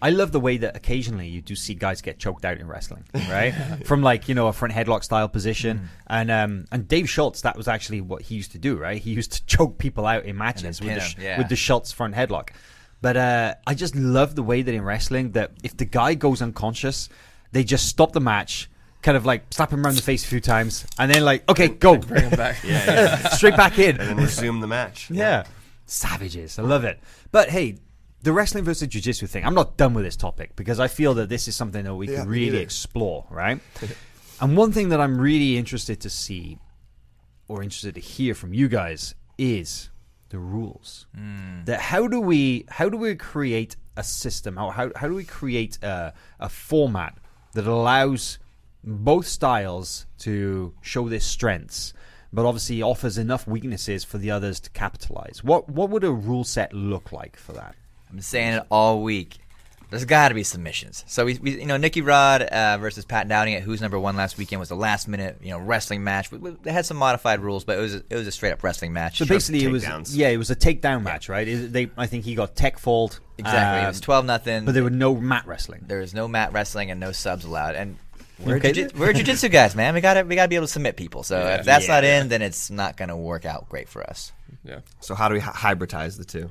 [0.00, 3.04] I love the way that occasionally you do see guys get choked out in wrestling,
[3.28, 3.50] right?
[3.84, 7.56] From like you know a front headlock style position, and um, and Dave Schultz, that
[7.56, 9.00] was actually what he used to do, right?
[9.00, 11.38] He used to choke people out in matches with the, sh- yeah.
[11.38, 12.50] with the Schultz front headlock.
[13.00, 16.42] But uh, I just love the way that in wrestling that if the guy goes
[16.42, 17.08] unconscious,
[17.52, 18.68] they just stop the match,
[19.02, 21.68] kind of like slap him around the face a few times, and then like okay,
[21.68, 22.56] go, Bring him back.
[23.32, 25.10] straight back in, and then resume the match.
[25.10, 25.44] yeah.
[25.86, 26.58] Savages.
[26.58, 27.00] I love it.
[27.32, 27.78] But hey,
[28.22, 31.28] the wrestling versus jiu-jitsu thing, I'm not done with this topic because I feel that
[31.28, 32.58] this is something that we Yeah, can really neither.
[32.58, 33.60] explore, right?
[34.40, 36.58] and one thing that I'm really interested to see
[37.46, 39.90] or interested to hear from you guys is
[40.30, 41.06] the rules.
[41.14, 41.64] Hmm.
[41.64, 44.56] That how do we how do we create a system?
[44.56, 47.16] How how, how do we create a, a format
[47.54, 48.38] that allows
[48.84, 51.94] both styles to show their strengths,
[52.32, 55.42] but obviously offers enough weaknesses for the others to capitalize?
[55.42, 57.74] What what would a rule set look like for that?
[58.08, 59.38] I've been saying it all week.
[59.90, 61.02] There's got to be submissions.
[61.06, 64.16] So we, we, you know, Nicky Rod uh, versus Pat Downey at Who's Number One
[64.16, 66.30] last weekend was the last minute, you know, wrestling match.
[66.30, 68.52] We, we, they had some modified rules, but it was a, it was a straight
[68.52, 69.16] up wrestling match.
[69.16, 70.10] So basically, it was takedowns.
[70.14, 71.48] yeah, it was a takedown match, right?
[71.48, 73.80] It- they I think he got tech fault exactly.
[73.80, 74.66] it um, was twelve nothing.
[74.66, 75.84] but there were no mat wrestling.
[75.86, 77.74] there was no mat wrestling and no subs allowed.
[77.74, 77.96] And
[78.44, 79.00] we're, okay jiu- there?
[79.00, 79.94] we're jiu-jitsu guys, man.
[79.94, 81.22] We got to we got to be able to submit people.
[81.22, 81.94] So if that's Yeah.
[81.94, 84.32] not in, then it's not going to work out great for us.
[84.64, 84.80] Yeah.
[85.00, 86.50] So how do we hy- hybridize the two?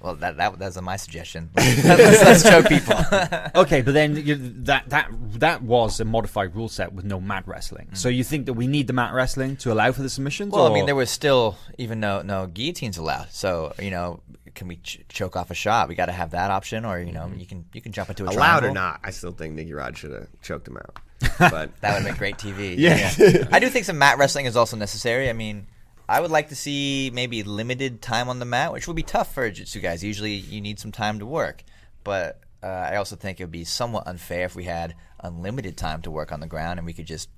[0.00, 1.50] Well, that that that's my suggestion.
[1.56, 2.96] let's, let's choke people.
[3.54, 5.08] Okay, but then you, that that
[5.40, 7.88] that was a modified rule set with no mat wrestling.
[7.94, 10.52] So you think that we need the mat wrestling to allow for the submissions?
[10.52, 13.32] Well, I mean, there was still even no no guillotines allowed.
[13.32, 14.20] So you know,
[14.54, 15.88] can we ch- choke off a shot?
[15.88, 17.38] We got to have that option, or you know, mm-hmm.
[17.38, 19.96] you can you can jump into a Allowed or not, I still think Nicky Rod
[19.96, 20.98] should have choked him out.
[21.38, 22.76] But That would have been great TV.
[22.76, 23.46] Yeah.
[23.52, 25.30] I do think some mat wrestling is also necessary.
[25.30, 25.66] I mean,
[26.08, 29.34] I would like to see maybe limited time on the mat, which would be tough
[29.34, 30.04] for jiu-jitsu guys.
[30.04, 31.64] Usually, you need some time to work,
[32.04, 36.02] but uh, I also think it would be somewhat unfair if we had unlimited time
[36.02, 37.28] to work on the ground and we could just.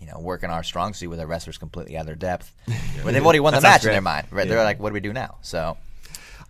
[0.00, 2.52] You know, work in our strong suit with our wrestlers completely out of their depth.
[3.04, 4.48] When they've already won the match in their mind, right?
[4.48, 5.76] They're like, "What do we do now?" So,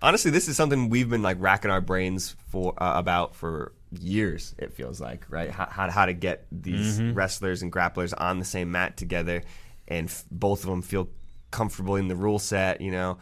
[0.01, 4.55] honestly, this is something we've been like racking our brains for uh, about for years.
[4.57, 8.47] It feels like right how how, how to get these wrestlers and grapplers on the
[8.47, 9.43] same mat together,
[9.87, 11.11] and f- both of them feel
[11.53, 12.81] comfortable in the rule set.
[12.81, 13.19] You know,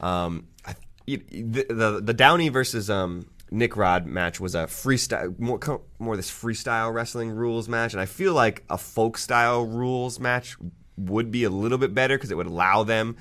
[0.00, 0.74] um, I,
[1.06, 5.60] the, the the Downey versus um, Nick Rod match was a freestyle more
[6.00, 10.56] more this freestyle wrestling rules match, and I feel like a folk style rules match
[10.96, 13.16] would be a little bit better because it would allow them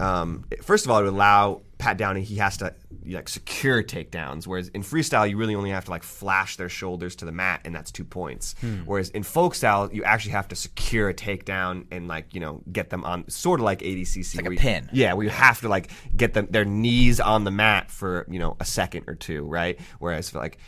[0.00, 2.22] um, first of all, it would allow Pat Downey.
[2.22, 2.72] He has to
[3.04, 7.16] like secure takedowns, whereas in freestyle, you really only have to like flash their shoulders
[7.16, 8.54] to the mat, and that's two points.
[8.84, 12.62] Whereas in folk style, you actually have to secure a takedown and like you know
[12.70, 14.88] get them on, sort of like ADCC, like a you- pin.
[14.92, 18.38] Yeah, where you have to like get them their knees on the mat for you
[18.38, 19.80] know a second or two, right?
[19.98, 20.58] Whereas for like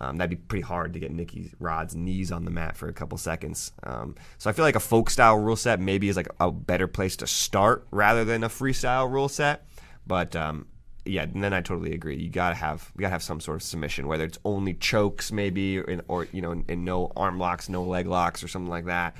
[0.00, 2.92] um, that'd be pretty hard to get Nicky Rod's knees on the mat for a
[2.92, 3.72] couple seconds.
[3.82, 6.86] Um, so I feel like a folk style rule set maybe is like a better
[6.86, 9.66] place to start rather than a freestyle rule set.
[10.10, 10.66] But um,
[11.04, 12.16] yeah, and then I totally agree.
[12.16, 15.78] You gotta have we gotta have some sort of submission, whether it's only chokes maybe,
[15.78, 19.14] or, or you know, and no arm locks, no leg locks, or something like that.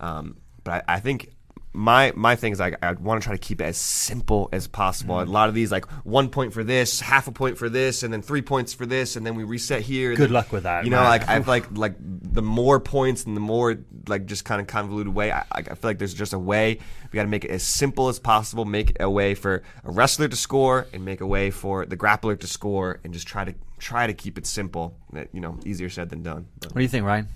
[0.00, 1.28] Um, but I, I think
[1.74, 4.66] my my thing is like I want to try to keep it as simple as
[4.68, 5.14] possible.
[5.16, 5.30] Mm-hmm.
[5.30, 8.12] A lot of these like one point for this, half a point for this, and
[8.12, 10.14] then three points for this, and then we reset here.
[10.14, 11.08] Good then- luck with that, You know, man.
[11.08, 14.66] like I feel like like the more points and the more like just kind of
[14.66, 15.32] convoluted way.
[15.32, 16.78] I, I feel like there's just a way.
[17.10, 18.64] We got to make it as simple as possible.
[18.64, 22.38] Make a way for a wrestler to score, and make a way for the grappler
[22.38, 24.94] to score, and just try to try to keep it simple.
[25.14, 26.48] That you know, easier said than done.
[26.60, 27.28] But- What do you think, Ryan?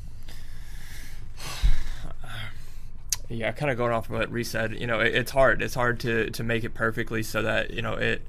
[3.28, 5.60] Yeah, kind of going off of what Reese said, you know, it, it's hard.
[5.60, 8.22] It's hard to, to make it perfectly so that you know it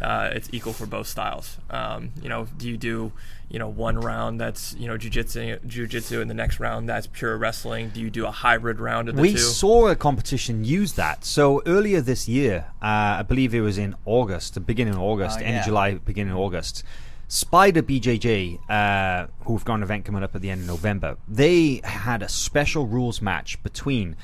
[0.00, 1.58] uh, it's equal for both styles.
[1.68, 3.12] Um, you know, do you do
[3.50, 7.36] you know one round that's you know jujitsu, jujitsu, and the next round that's pure
[7.36, 7.90] wrestling?
[7.90, 9.38] Do you do a hybrid round of the we two?
[9.38, 11.26] saw a competition use that.
[11.26, 15.38] So earlier this year, uh, I believe it was in August, the beginning of August,
[15.40, 15.60] Oh, end yeah.
[15.60, 16.84] of July, beginning of August.
[17.30, 21.82] Spider BJJ, uh, who've got an event coming up at the end of November, they
[21.84, 24.16] had a special rules match between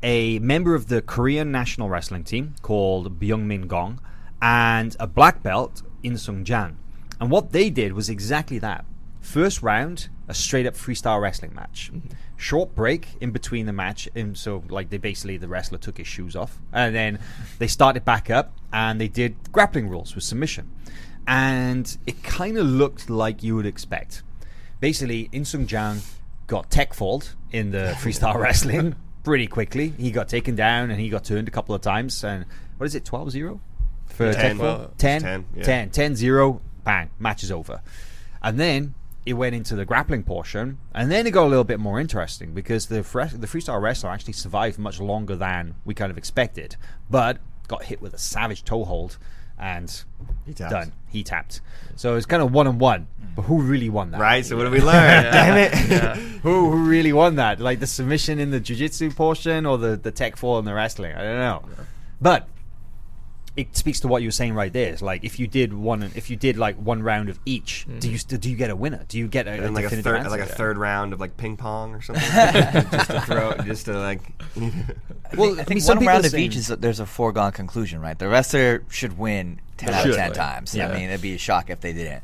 [0.00, 4.00] a member of the Korean national wrestling team called Byung-min Gong
[4.40, 6.78] and a black belt, In Sung Jang.
[7.20, 8.84] And what they did was exactly that.
[9.20, 11.90] First round, a straight up freestyle wrestling match.
[12.36, 16.06] Short break in between the match, and so like they basically the wrestler took his
[16.06, 17.18] shoes off, and then
[17.58, 20.70] they started back up and they did grappling rules with submission,
[21.26, 24.22] and it kind of looked like you would expect.
[24.80, 26.00] Basically, In Sung Jang
[26.46, 29.90] got tech fault in the freestyle wrestling pretty quickly.
[29.90, 32.22] He got taken down and he got turned a couple of times.
[32.24, 32.44] And
[32.78, 33.60] what is it, 12 0
[34.06, 34.56] for Ten.
[34.56, 34.90] tech Well, fault?
[34.94, 35.62] it's 10, 10, yeah.
[35.62, 37.80] 10, 10 0, bang, match is over.
[38.42, 41.78] And then it went into the grappling portion, and then it got a little bit
[41.78, 46.10] more interesting because the fre- the freestyle wrestler actually survived much longer than we kind
[46.10, 46.74] of expected,
[47.08, 49.18] but got hit with a savage toe hold
[49.62, 50.02] and
[50.44, 50.70] He tapped.
[50.72, 50.92] done.
[51.08, 51.60] He tapped.
[51.96, 53.06] So it's kind of one on one.
[53.20, 53.26] Hmm.
[53.36, 54.20] But who really won that?
[54.20, 54.44] Right.
[54.44, 55.24] So what did we learn?
[55.32, 56.18] Damn it.
[56.42, 57.60] Who, who really won that?
[57.60, 61.14] Like the submission in the jiu-jitsu portion or the, the tech fall in the wrestling?
[61.14, 61.62] I don't know.
[62.20, 62.48] But
[63.54, 64.92] it speaks to what you were saying right there.
[64.92, 67.92] It's like if you did one, if you did like one round of each, do
[68.08, 68.32] mm-hmm.
[68.32, 69.04] you do you get a winner?
[69.08, 70.30] Do you get a, a And then like a third, answer?
[70.30, 72.22] like a third round of like ping pong or something,
[72.90, 74.20] just to throw, just to like.
[75.34, 78.18] Well, I I think one round of each is there's a foregone conclusion, right?
[78.18, 80.18] The wrestler should win ten They out of should.
[80.18, 80.74] ten times.
[80.74, 80.88] Yeah.
[80.88, 82.22] I mean, it'd be a shock if they didn't.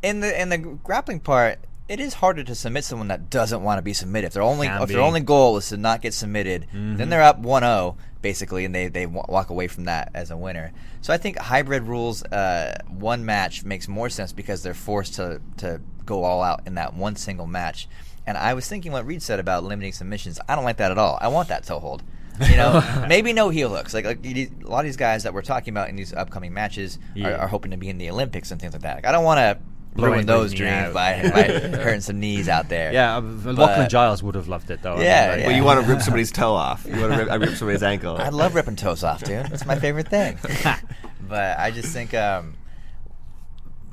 [0.00, 1.58] In the in the grappling part,
[1.88, 4.28] it is harder to submit someone that doesn't want to be submitted.
[4.28, 4.94] If their only Can if be.
[4.94, 7.10] their only goal is to not get submitted, then mm-hmm.
[7.10, 10.72] they're up 1-0 basically, and they they walk away from that as a winner.
[11.00, 15.40] So I think hybrid rules, uh, one match makes more sense because they're forced to
[15.58, 17.88] to go all out in that one single match.
[18.26, 20.38] And I was thinking what Reed said about limiting submissions.
[20.48, 21.18] I don't like that at all.
[21.20, 22.02] I want that toe hold.
[22.48, 23.92] You know, maybe no heel hooks.
[23.92, 26.98] Like, like a lot of these guys that we're talking about in these upcoming matches
[27.14, 27.28] Yeah.
[27.30, 28.96] are, are hoping to be in the Olympics and things like that.
[28.96, 29.58] Like, I don't want to
[29.96, 31.42] ruin those dreams by, by
[31.82, 32.92] hurting some knees out there.
[32.92, 34.92] Yeah, uh, Lachlan Giles would have loved it though.
[34.94, 35.46] I mean, Yeah, like- yeah.
[35.48, 36.84] Well, you want to rip somebody's toe off.
[36.86, 38.16] You want to rip, I rip somebody's ankle.
[38.16, 39.46] I love ripping toes off, dude.
[39.46, 40.38] That's my favorite thing.
[41.28, 42.54] but I just think um,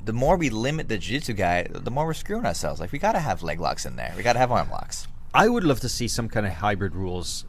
[0.04, 2.80] the more we limit the jiu-jitsu guy, the more we're screwing ourselves.
[2.80, 4.12] Like we got to have leg locks in there.
[4.16, 5.06] We got to have arm locks.
[5.34, 7.44] I would love to see some kind of hybrid rules,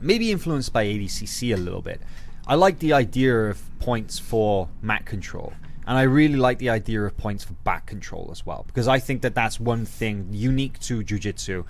[0.00, 2.00] maybe influenced by ADCC a little bit.
[2.46, 5.52] I like the idea of points for mat control,
[5.86, 8.98] and I really like the idea of points for back control as well, because I
[8.98, 11.64] think that that's one thing unique to jiu-jitsu,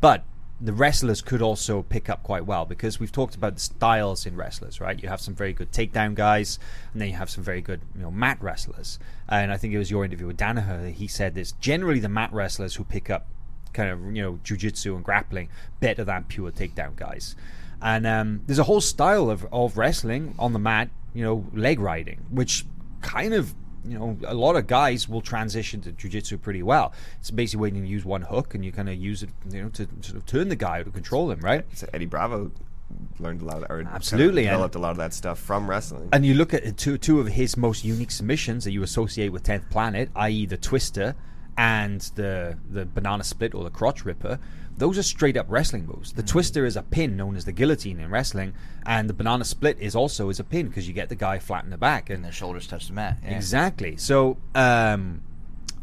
[0.00, 0.24] but
[0.60, 4.36] the wrestlers could also pick up quite well because we've talked about the styles in
[4.36, 5.02] wrestlers, right?
[5.02, 6.60] You have some very good takedown guys,
[6.92, 9.00] and then you have some very good, you know, mat wrestlers.
[9.28, 11.52] And I think it was your interview with Danaher that he said this.
[11.52, 13.26] Generally, the mat wrestlers who pick up
[13.72, 15.48] kind of you know jujitsu and grappling
[15.80, 17.34] better than pure takedown guys.
[17.80, 21.80] And um, there's a whole style of, of wrestling on the mat, you know, leg
[21.80, 22.64] riding, which
[23.02, 26.92] kind of you know a lot of guys will transition to jujitsu pretty well.
[27.20, 29.68] It's basically when you use one hook and you kind of use it, you know,
[29.70, 31.64] to sort of turn the guy or to control him, right?
[31.74, 32.52] So Eddie Bravo
[33.18, 36.08] learned a lot of, or Absolutely, and- developed a lot of that stuff from wrestling.
[36.12, 39.42] And you look at two two of his most unique submissions that you associate with
[39.42, 41.14] Tenth Planet, i.e., the Twister
[41.62, 44.40] and the the Banana Split or the Crotch Ripper.
[44.76, 46.12] Those are straight up wrestling moves.
[46.12, 49.78] The Twister is a pin known as the guillotine in wrestling, and the Banana Split
[49.78, 52.16] is also is a pin because you get the guy flat in the back And
[52.16, 53.18] and the shoulders touch the mat.
[53.22, 53.36] Yeah.
[53.36, 53.96] Exactly.
[53.96, 55.22] So um,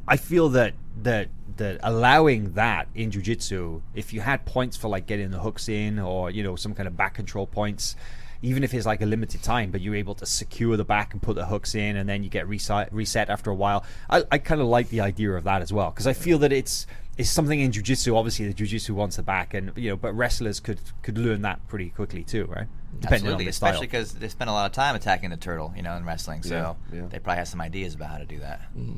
[0.05, 5.05] I feel that that that allowing that in jujitsu, if you had points for like
[5.05, 7.95] getting the hooks in or you know some kind of back control points,
[8.41, 11.21] even if it's like a limited time, but you're able to secure the back and
[11.21, 13.83] put the hooks in, and then you get reset reset after a while.
[14.09, 16.51] I, I kind of like the idea of that as well because I feel that
[16.53, 18.15] it's it's something in jujitsu.
[18.15, 21.67] Obviously, the jujitsu wants the back, and you know, but wrestlers could could learn that
[21.67, 22.67] pretty quickly too, right?
[23.01, 25.71] Depending Absolutely, on the especially because they spend a lot of time attacking the turtle,
[25.75, 26.41] you know, in wrestling.
[26.43, 27.07] So Yeah, yeah.
[27.07, 28.61] they probably have some ideas about how to do that.
[28.75, 28.97] Mm-hmm.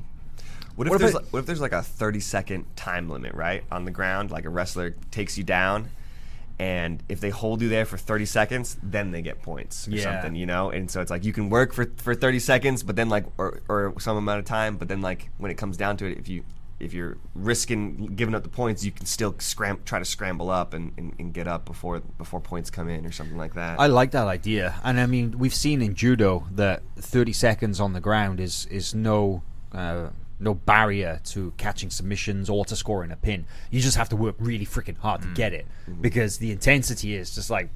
[0.75, 3.33] What if What there's about- like, what if there's like a 30 second time limit,
[3.33, 4.31] right, on the ground?
[4.31, 5.89] Like a wrestler takes you down,
[6.61, 10.03] and if they hold you there for 30 seconds, then they get points or Yeah.
[10.03, 10.69] something, you know.
[10.69, 13.61] And so it's like you can work for for 30 seconds, but then like or,
[13.67, 16.29] or some amount of time, but then like when it comes down to it, if
[16.29, 16.43] you
[16.79, 20.73] if you're risking giving up the points, you can still scram try to scramble up
[20.75, 23.79] and, and, and get up before before points come in or something like that.
[23.79, 27.93] I like that idea, and I mean we've seen in judo that 30 seconds on
[27.93, 29.41] the ground is is no
[29.73, 30.09] uh,
[30.41, 33.45] no barrier to catching submissions or to scoring a pin.
[33.69, 35.35] You just have to work really freaking hard to mm.
[35.35, 36.01] get it mm.
[36.01, 37.69] because the intensity is just like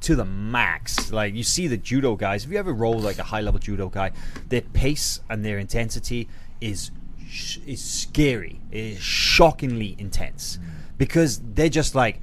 [0.00, 1.12] to the max.
[1.12, 2.44] Like you see the judo guys.
[2.44, 4.10] If you ever roll like a high level judo guy,
[4.48, 6.28] their pace and their intensity
[6.60, 6.90] is
[7.28, 8.60] sh- is scary.
[8.70, 10.98] It is shockingly intense mm.
[10.98, 12.20] because they're just like.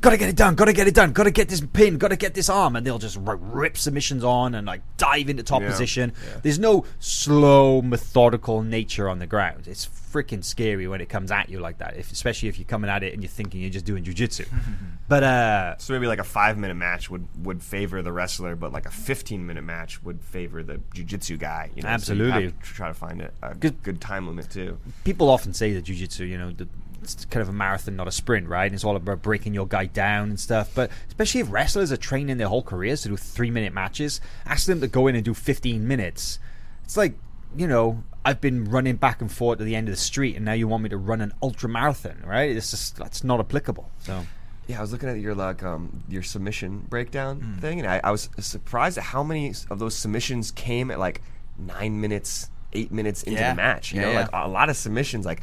[0.00, 0.54] Gotta get it done.
[0.54, 1.12] Gotta get it done.
[1.12, 1.98] Gotta get this pin.
[1.98, 5.42] Gotta get this arm, and they'll just r- rip submissions on and like dive into
[5.42, 5.70] top Yeah.
[5.70, 6.12] position.
[6.42, 9.66] There's no slow, methodical nature on the ground.
[9.66, 11.96] It's freaking scary when it comes at you like that.
[11.96, 14.46] If, especially if you're coming at it and you're thinking you're just doing jujitsu.
[15.08, 18.72] but uh, So maybe like a five minute match would, would favor the wrestler, but
[18.72, 21.70] like a 15 minute match would favor the jujitsu guy.
[21.74, 21.96] You know?
[21.98, 22.50] So you have Absolutely.
[22.52, 24.78] to try to find a, a Good- good time limit too.
[25.04, 26.68] people often say that jiu-jitsu you know the,
[27.02, 29.66] it's kind of a marathon not a sprint right and it's all about breaking your
[29.66, 33.16] guy down and stuff but especially if wrestlers are training their whole careers to do
[33.16, 36.38] three minute matches ask them to go in and do 15 minutes
[36.84, 37.14] it's like
[37.56, 40.44] you know i've been running back and forth to the end of the street and
[40.44, 43.90] now you want me to run an ultra marathon right it's just that's not applicable
[43.98, 44.24] so
[44.68, 47.58] Yeah, I was looking at your like um, your submission breakdown Hmm.
[47.62, 51.22] thing, and I, I was surprised at how many of those submissions came at like
[51.56, 53.52] nine minutes, eight minutes into Yeah.
[53.52, 53.92] the match.
[53.92, 54.20] You Yeah, know, yeah.
[54.20, 55.24] like a lot of submissions.
[55.24, 55.40] Like,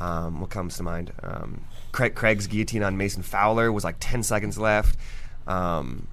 [0.00, 1.12] um, what comes to mind?
[1.22, 1.60] Um,
[1.92, 4.96] Craig, Craig's guillotine on Mason Fowler was like ten seconds left.
[5.46, 6.08] Um,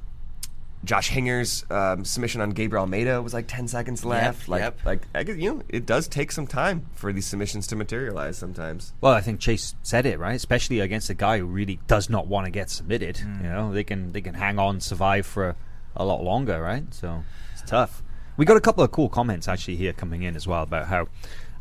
[0.84, 4.50] Josh Hinger's um, submission on Gabriel Almeida was like ten seconds left.
[4.50, 4.80] like, yep.
[4.84, 8.38] like I guess, you know, it does take some time for these submissions to materialize
[8.38, 8.94] sometimes.
[9.00, 12.28] Well, I think Chase said it right, especially against a guy who really does not
[12.28, 13.20] want to get submitted.
[13.20, 15.56] You know, they can they can hang on, survive for a,
[15.96, 16.84] a lot longer, right?
[16.94, 18.04] So it's tough.
[18.36, 21.08] We got a couple of cool comments actually here coming in as well about how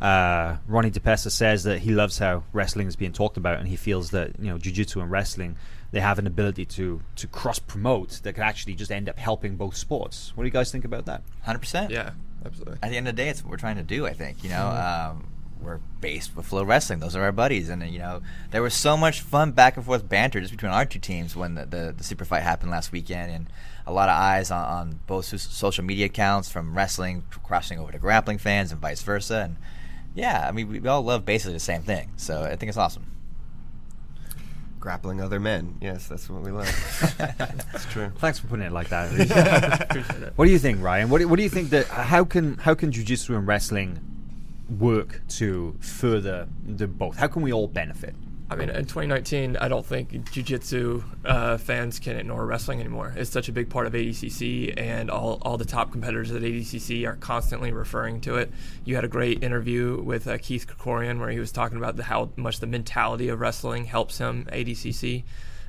[0.00, 3.76] uh, Ronnie DePessa says that he loves how wrestling is being talked about, and he
[3.76, 5.56] feels that you know jiu-jitsu and wrestling
[5.92, 9.56] they have an ability to to cross promote that could actually just end up helping
[9.56, 10.32] both sports.
[10.34, 11.22] What do you guys think about that?
[11.42, 11.90] Hundred percent.
[11.90, 12.10] Yeah,
[12.44, 12.78] absolutely.
[12.82, 14.06] At the end of the day, it's what we're trying to do.
[14.06, 14.56] I think you know.
[14.56, 15.10] Mm-hmm.
[15.10, 15.28] Um,
[15.62, 16.98] we're based with Flow Wrestling.
[16.98, 19.86] Those are our buddies, and uh, you know there was so much fun back and
[19.86, 22.92] forth banter just between our two teams when the, the, the super fight happened last
[22.92, 23.46] weekend, and
[23.86, 27.98] a lot of eyes on, on both social media accounts from wrestling crossing over to
[27.98, 29.42] grappling fans and vice versa.
[29.44, 29.56] And
[30.14, 32.78] yeah, I mean we, we all love basically the same thing, so I think it's
[32.78, 33.06] awesome.
[34.82, 35.76] Grappling other men.
[35.80, 36.66] Yes, that's what we love.
[37.72, 38.10] It's true.
[38.18, 40.32] Thanks for putting it like that.
[40.36, 41.08] What do you think, Ryan?
[41.08, 44.00] What do, what do you think that how can how can jujitsu and wrestling
[44.80, 47.16] work to further the both?
[47.16, 48.16] How can we all benefit?
[48.52, 53.14] I mean, in 2019, I don't think jiu-jitsu uh, fans can ignore wrestling anymore.
[53.16, 57.06] It's such a big part of ADCC, and all, all the top competitors at ADCC
[57.06, 58.52] are constantly referring to it.
[58.84, 62.02] You had a great interview with uh, Keith Krikorian where he was talking about the,
[62.02, 65.24] how much the mentality of wrestling helps him ADCC.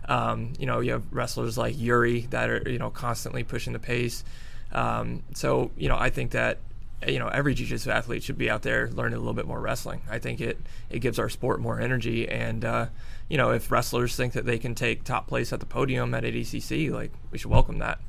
[0.10, 3.80] Um, you know, you have wrestlers like Yuri that are you know constantly pushing the
[3.80, 4.26] pace.
[4.74, 6.60] Um, so you know, I think that
[7.08, 10.02] you know every jiu-jitsu athlete should be out there learning a little bit more wrestling.
[10.10, 10.58] I think it
[10.90, 12.86] it gives our sport more energy, and uh,
[13.30, 16.24] you know if wrestlers think that they can take top place at the podium at
[16.24, 18.00] ADCC, like we should welcome that.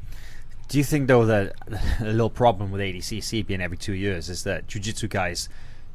[0.68, 1.54] Do you think though that
[2.00, 5.48] a little problem with ADCC being every two years is that jiu-jitsu guys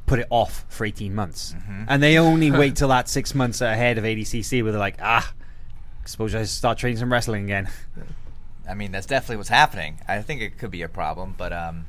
[0.05, 1.55] put it off for eighteen months,
[1.87, 5.33] and they only wait till that six months ahead of ADCC where they're like, ah,
[6.05, 7.69] suppose I start training some wrestling again.
[8.67, 9.99] I mean, that's definitely what's happening.
[10.07, 11.85] I think it could be a problem, but um,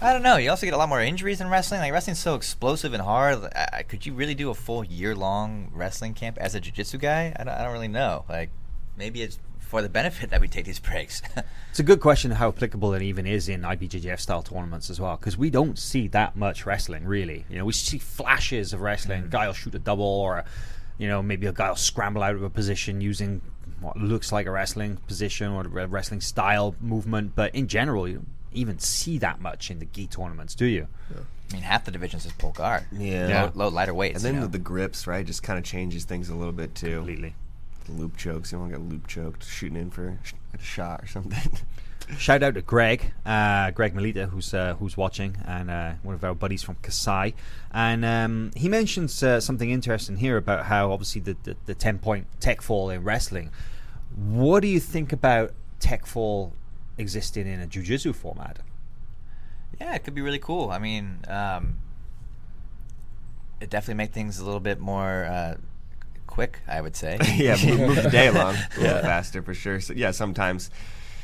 [0.00, 0.36] I don't know.
[0.36, 1.80] You also get a lot more injuries in wrestling.
[1.80, 3.44] Like wrestling's so explosive and hard.
[3.54, 7.34] I, could you really do a full year-long wrestling camp as a jiu-jitsu guy?
[7.38, 8.24] I don't, I don't really know.
[8.28, 8.50] Like,
[8.96, 11.22] maybe it's for the benefit that we take these breaks.
[11.70, 15.16] It's a good question how applicable it even is in IBJJF style tournaments as well,
[15.16, 17.44] because we don't see that much wrestling really.
[17.50, 19.24] You know, we see flashes of wrestling.
[19.24, 20.44] A guy will shoot a double, or
[20.98, 23.42] you know, maybe a guy will scramble out of a position using
[23.80, 27.34] what looks like a wrestling position or a wrestling style movement.
[27.34, 28.24] But in general, you
[28.54, 30.88] even see that much in the gi tournaments, do you?
[31.50, 32.84] I mean, half the divisions is pull guard.
[32.90, 33.28] Yeah.
[33.28, 33.42] Yeah.
[33.54, 34.16] Low, low lighter weights.
[34.16, 34.46] And then you know?
[34.46, 36.96] the, the grips, right, just kind of changes things a little bit too.
[36.96, 37.34] Completely.
[37.84, 40.58] The loop chokes, you don't want to get loop choked shooting in for sh- a
[40.58, 41.58] shot or something.
[42.18, 46.22] Shout out to Greg, uh, Greg Melita, who's uh, who's watching, and uh, one of
[46.22, 47.34] our buddies from Kasai.
[47.72, 51.98] And um, he mentions uh, something interesting here about how obviously the, the, the 10
[51.98, 53.50] point tech fall in wrestling.
[54.16, 56.52] What do you think about tech fall
[56.98, 58.58] existing in a jiu jitsu format?
[59.80, 60.70] Yeah, it could be really cool.
[60.70, 61.76] I mean, um,
[63.60, 65.56] it definitely make things a little bit more uh,
[66.26, 66.60] quick.
[66.68, 67.18] I would say.
[67.36, 69.80] yeah, move, move the day along a little faster for sure.
[69.80, 70.70] So, yeah, sometimes.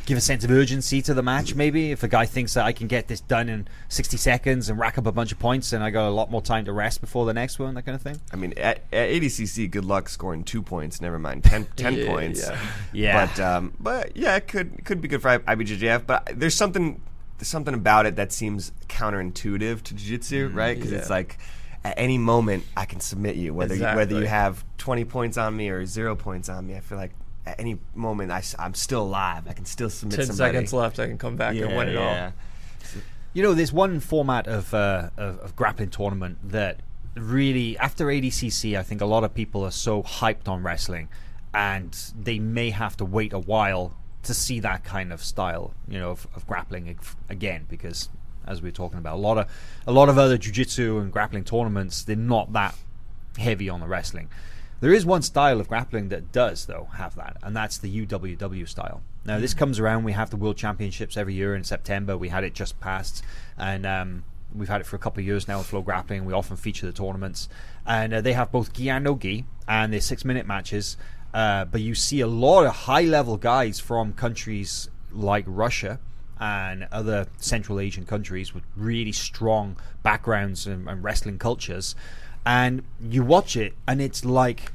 [0.07, 1.92] Give a sense of urgency to the match, maybe.
[1.92, 4.98] If a guy thinks that I can get this done in 60 seconds and rack
[4.98, 7.26] up a bunch of points, and I got a lot more time to rest before
[7.26, 8.20] the next one, that kind of thing.
[8.32, 11.01] I mean, at, at ADCC, good luck scoring two points.
[11.01, 12.40] Never mind 10, 10 Yeah, points.
[12.40, 12.59] yeah.
[12.92, 13.26] Yeah.
[13.26, 16.07] But um, but yeah, it could could be good for I- IBJJF.
[16.07, 17.01] But there's something
[17.38, 20.76] there's something about it that seems counterintuitive to jiu-jitsu, right?
[20.76, 21.38] Because it's like
[21.84, 25.57] at any moment I can submit you, whether you, whether you have 20 points on
[25.57, 26.76] me or zero points on me.
[26.76, 27.12] I feel like
[27.51, 29.44] at any moment I, am still alive.
[29.48, 30.55] I can still submit Ten somebody.
[30.55, 32.26] seconds left, I can come back Yeah, and win it yeah.
[32.26, 32.92] all.
[33.32, 36.80] You know, there's one format of, uh, of of grappling tournament that
[37.14, 41.09] really, after ADCC, I think a lot of people are so hyped on wrestling,
[41.55, 43.94] and they may have to wait a while
[44.24, 46.98] to see that kind of style, you know, of, of grappling
[47.28, 48.09] again, because
[48.46, 49.46] as we are talking about, a lot of
[49.86, 52.74] a lot of other jiu-jitsu and grappling tournaments, they're not that
[53.38, 54.28] heavy on the wrestling.
[54.81, 58.66] There is one style of grappling that does, though, have that, and that's the UWW
[58.66, 59.03] style.
[59.26, 60.05] Now, this comes around.
[60.05, 62.16] We have the World Championships every year in September.
[62.16, 63.22] We had it just passed,
[63.59, 64.24] and um,
[64.55, 66.24] we've had it for a couple of years now with Flow Grappling.
[66.24, 67.49] We often feature the tournaments,
[67.87, 70.97] and uh, they have both gi and no gi, and they're six-minute matches.
[71.35, 76.01] Uh, but you see a lot of high-level guys from countries like Russia
[76.41, 81.95] and other Central Asian countries with really strong backgrounds and, and wrestling cultures.
[82.45, 84.72] And you watch it, and it's like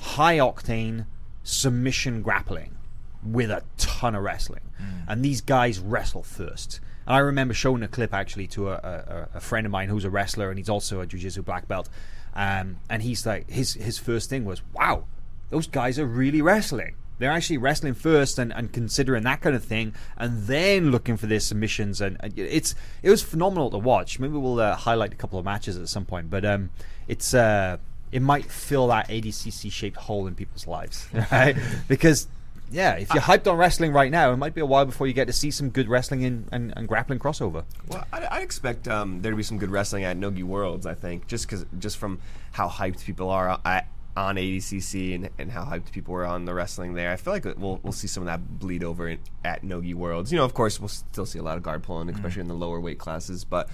[0.00, 1.06] high octane
[1.42, 2.76] submission grappling
[3.24, 4.60] with a ton of wrestling.
[5.08, 6.80] And these guys wrestle first.
[7.06, 10.04] And I remember showing a clip actually to a, a, a friend of mine who's
[10.04, 11.88] a wrestler and he's also a jiu-jitsu black belt.
[12.34, 15.04] Um, and he's like, his his first thing was, "Wow,
[15.48, 16.94] those guys are really wrestling.
[17.18, 21.26] They're actually wrestling first and, and considering that kind of thing, and then looking for
[21.26, 22.00] their submissions.
[22.00, 24.20] And, and it's it was phenomenal to watch.
[24.20, 26.70] Maybe we'll uh, highlight a couple of matches at some point, but um,
[27.08, 27.78] it's uh,
[28.12, 31.56] it might fill that ADCC shaped hole in people's lives, right?
[31.88, 32.28] because
[32.70, 35.14] yeah, if you're hyped on wrestling right now, it might be a while before you
[35.14, 37.64] get to see some good wrestling in, and, and grappling crossover.
[37.88, 40.86] Well, I, I expect um, there to be some good wrestling at Nogi Worlds.
[40.86, 42.20] I think just because just from
[42.52, 43.88] how hyped people are at,
[44.26, 47.44] on ADCC and, and how hyped people were on the wrestling there, I feel like
[47.44, 50.32] we'll we'll see some of that bleed over in, at Nogi Worlds.
[50.32, 52.54] You know, of course, we'll still see a lot of guard pulling, especially in the
[52.54, 53.44] lower weight classes.
[53.44, 53.68] But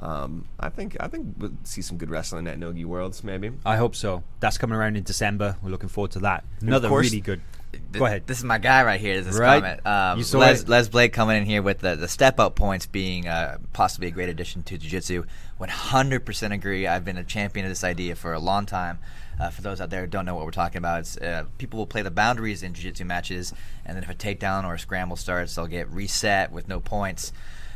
[0.00, 3.52] um, I think I think we'll see some good wrestling at Nogi Worlds, maybe.
[3.64, 4.22] I hope so.
[4.40, 5.56] That's coming around in December.
[5.62, 6.44] We're looking forward to that.
[6.60, 7.40] Another course- really good.
[7.72, 8.26] Th- Go ahead.
[8.26, 9.22] This is my guy right here.
[9.22, 9.62] This Right.
[9.62, 9.86] comment.
[9.86, 10.68] Um, You saw Les, it.
[10.68, 14.10] Les Blake coming in here with the, the step up points being uh, possibly a
[14.10, 15.24] great addition to Jiu Jitsu.
[15.58, 16.86] 100% agree.
[16.86, 18.98] I've been a champion of this idea for a long time.
[19.40, 21.78] Uh, for those out there who don't know what we're talking about, it's, uh, people
[21.78, 23.52] will play the boundaries in Jiu Jitsu matches,
[23.84, 27.32] and then if a takedown or a scramble starts, they'll get reset with no points.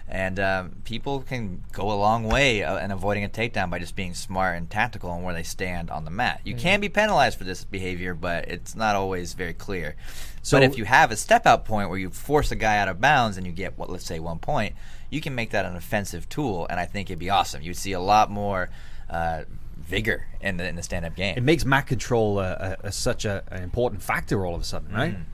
[0.09, 3.97] And um, people can go a long way uh, in avoiding a takedown by just
[3.97, 6.41] being smart and tactical on where they stand on the mat.
[6.45, 9.97] You can be penalized for this behavior, but it's not always very clear.
[10.43, 12.87] So- but if you have a step out point where you force a guy out
[12.87, 14.77] of bounds and you get what let's say one point,
[15.11, 17.63] you can make that an offensive tool, and I think it'd be awesome.
[17.63, 18.71] You'd see a lot more
[19.11, 19.43] uh,
[19.87, 21.37] vigor in the in the stand up game.
[21.37, 24.55] It makes mat control uh, uh, uh a, a, such a, an important factor all
[24.55, 25.15] of a sudden, right?
[25.15, 25.25] Mm.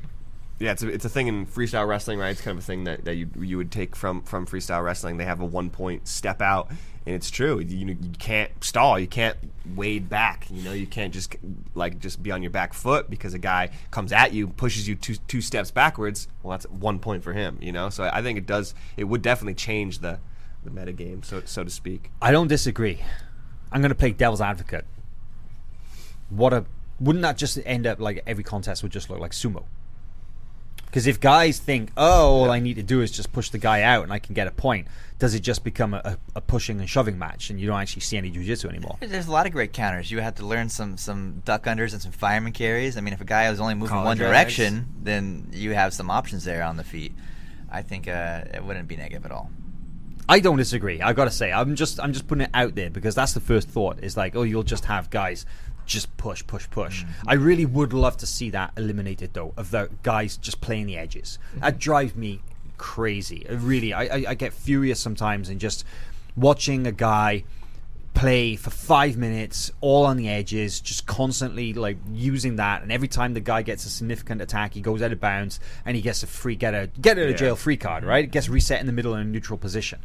[0.59, 2.31] Yeah, it's a, it's a thing in freestyle wrestling, right?
[2.31, 5.17] It's kind of a thing that, that you you would take from from freestyle wrestling.
[5.17, 6.69] They have a one point step out,
[7.05, 7.59] and it's true.
[7.59, 8.97] You, you can't stall.
[8.97, 9.37] You can't
[9.75, 10.47] wade back.
[10.51, 11.35] You know, you can't just
[11.75, 14.95] like just be on your back foot because a guy comes at you, pushes you
[14.95, 16.29] two two steps backwards.
[16.45, 17.59] Well, that's one point for him.
[17.61, 18.73] You know, so I think it does.
[18.97, 20.21] It would definitely change the
[20.63, 22.13] the meta game, so so to speak.
[22.21, 23.01] I don't disagree.
[23.73, 24.85] I'm going to play devil's advocate.
[26.31, 26.65] What a
[27.01, 29.65] wouldn't that just end up like every contest would just look like sumo?
[30.87, 33.81] Because if guys think, oh, all I need to do is just push the guy
[33.81, 36.89] out and I can get a point, does it just become a, a, pushing and
[36.89, 38.99] shoving match and you don't actually see any jujitsu anymore?
[39.01, 40.11] There's a lot of great counters.
[40.11, 42.99] You have to learn some some duck unders and some fireman carries.
[42.99, 44.33] I mean, if a guy is only moving Collar one drags.
[44.33, 47.15] direction, then you have some options there on the feet.
[47.71, 49.51] I think uh, it wouldn't be negative at all.
[50.29, 51.01] I don't disagree.
[51.01, 53.41] I've got to say, I'm just I'm just putting it out there because that's the
[53.41, 54.03] first thought.
[54.03, 55.47] Is like, oh, you'll just have guys
[55.85, 57.05] just push, push, push.
[57.05, 57.29] Mm-hmm.
[57.29, 60.97] I really would love to see that eliminated though, of the guys just playing the
[60.97, 61.39] edges.
[61.51, 61.61] Mm-hmm.
[61.61, 62.41] That drives me
[62.79, 63.47] crazy.
[63.51, 65.85] Really, I, I I get furious sometimes in just
[66.37, 67.45] watching a guy
[68.23, 72.83] play for five minutes all on the edges just constantly like using that.
[72.83, 75.97] And every time the guy gets a significant attack he goes out of bounds and
[75.97, 77.37] he gets a free get a get out of Yeah.
[77.37, 78.25] jail free card right?
[78.25, 79.99] It gets reset in the middle in a neutral position.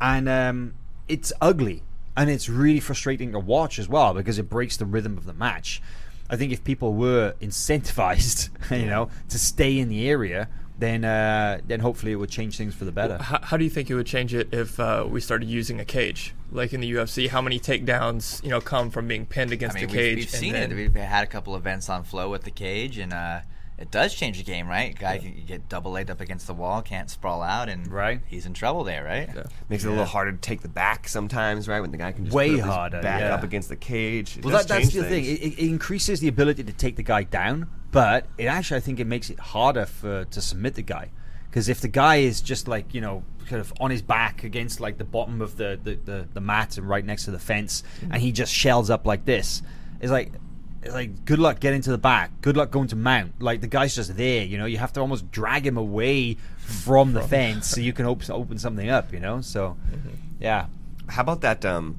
[0.00, 0.74] And um,
[1.08, 1.82] it's ugly.
[2.14, 5.32] And it's really frustrating to watch as well because it breaks the rhythm of the
[5.32, 5.80] match.
[6.28, 10.48] I think if people were incentivized you know to stay in the area
[10.82, 13.70] then uh, then hopefully it would change things for the better How, how do you
[13.70, 16.92] think it would change it if uh, we started using a cage, like in the
[16.92, 17.28] UFC?
[17.28, 20.16] How many takedowns, you know, come from being pinned against I mean, the we've, cage?
[20.16, 20.74] we've and seen then- it.
[20.74, 23.40] We've had a couple events on flow with the cage, and uh,
[23.78, 24.96] it does change the game, right?
[24.98, 28.20] Guy can get double legged up against the wall, can't sprawl out, and Right.
[28.26, 29.28] he's in trouble there, right?
[29.34, 29.42] Yeah.
[29.68, 31.80] Makes it a little harder to take the back sometimes, right?
[31.80, 33.34] When the guy can just Way put his harder, back yeah.
[33.34, 34.36] up against the cage.
[34.38, 35.24] It Well, does that, that's change the thing.
[35.24, 38.98] It, it increases the ability to take the guy down, but it actually, I think,
[38.98, 41.10] it makes it harder for to submit the guy
[41.48, 44.80] Because if the guy is just like you know kind of on his back against
[44.80, 47.84] like the bottom of the the, the, the mat and right next to the fence,
[48.10, 49.62] and he just shells up like this,
[50.00, 50.32] it's like.
[50.84, 52.32] It's like good luck getting to the back.
[52.40, 53.40] Good luck going to mount.
[53.40, 54.66] Like the guy's just there, you know.
[54.66, 58.58] You have to almost drag him away from the fence so you can open open
[58.58, 59.42] something up, you know.
[59.42, 59.76] So,
[60.40, 60.66] yeah,
[61.06, 61.98] How about that um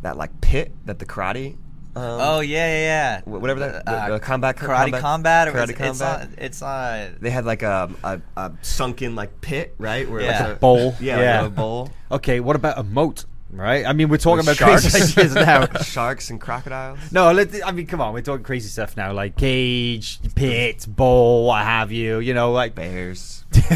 [0.00, 1.56] that like pit that the karate
[1.96, 3.20] um, Oh yeah, yeah, yeah.
[3.24, 5.48] whatever that- the- Uh, the combat- karate combat- combat.
[5.48, 5.88] or karate it's, combat?
[5.88, 7.16] It's on, it's on.
[7.20, 10.08] they had like a, a, a sunken like pit, right?
[10.08, 10.30] Where Yeah.
[10.32, 10.94] like Like a bowl.
[11.00, 11.40] Yeah, Yeah.
[11.42, 11.90] like a bowl.
[12.12, 13.24] Okay, what about a moat?
[13.48, 13.86] Right?
[13.86, 15.16] I mean, we're talking With about crazy sharks?
[15.16, 15.66] ideas now.
[15.82, 16.98] Sharks and crocodiles.
[17.12, 21.46] No, let, I mean, come on, we're talking crazy stuff now, like cage, pit, bowl,
[21.46, 22.18] what have you.
[22.18, 23.44] You know, like Bears.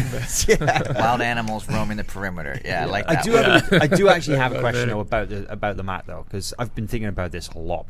[0.47, 0.81] yeah.
[0.99, 2.59] Wild animals roaming the perimeter.
[2.65, 3.19] Yeah, I like that.
[3.19, 3.43] I do one.
[3.43, 6.25] have a, I do actually have a question though about the about the mat though
[6.27, 7.85] because I've been thinking about this a lot.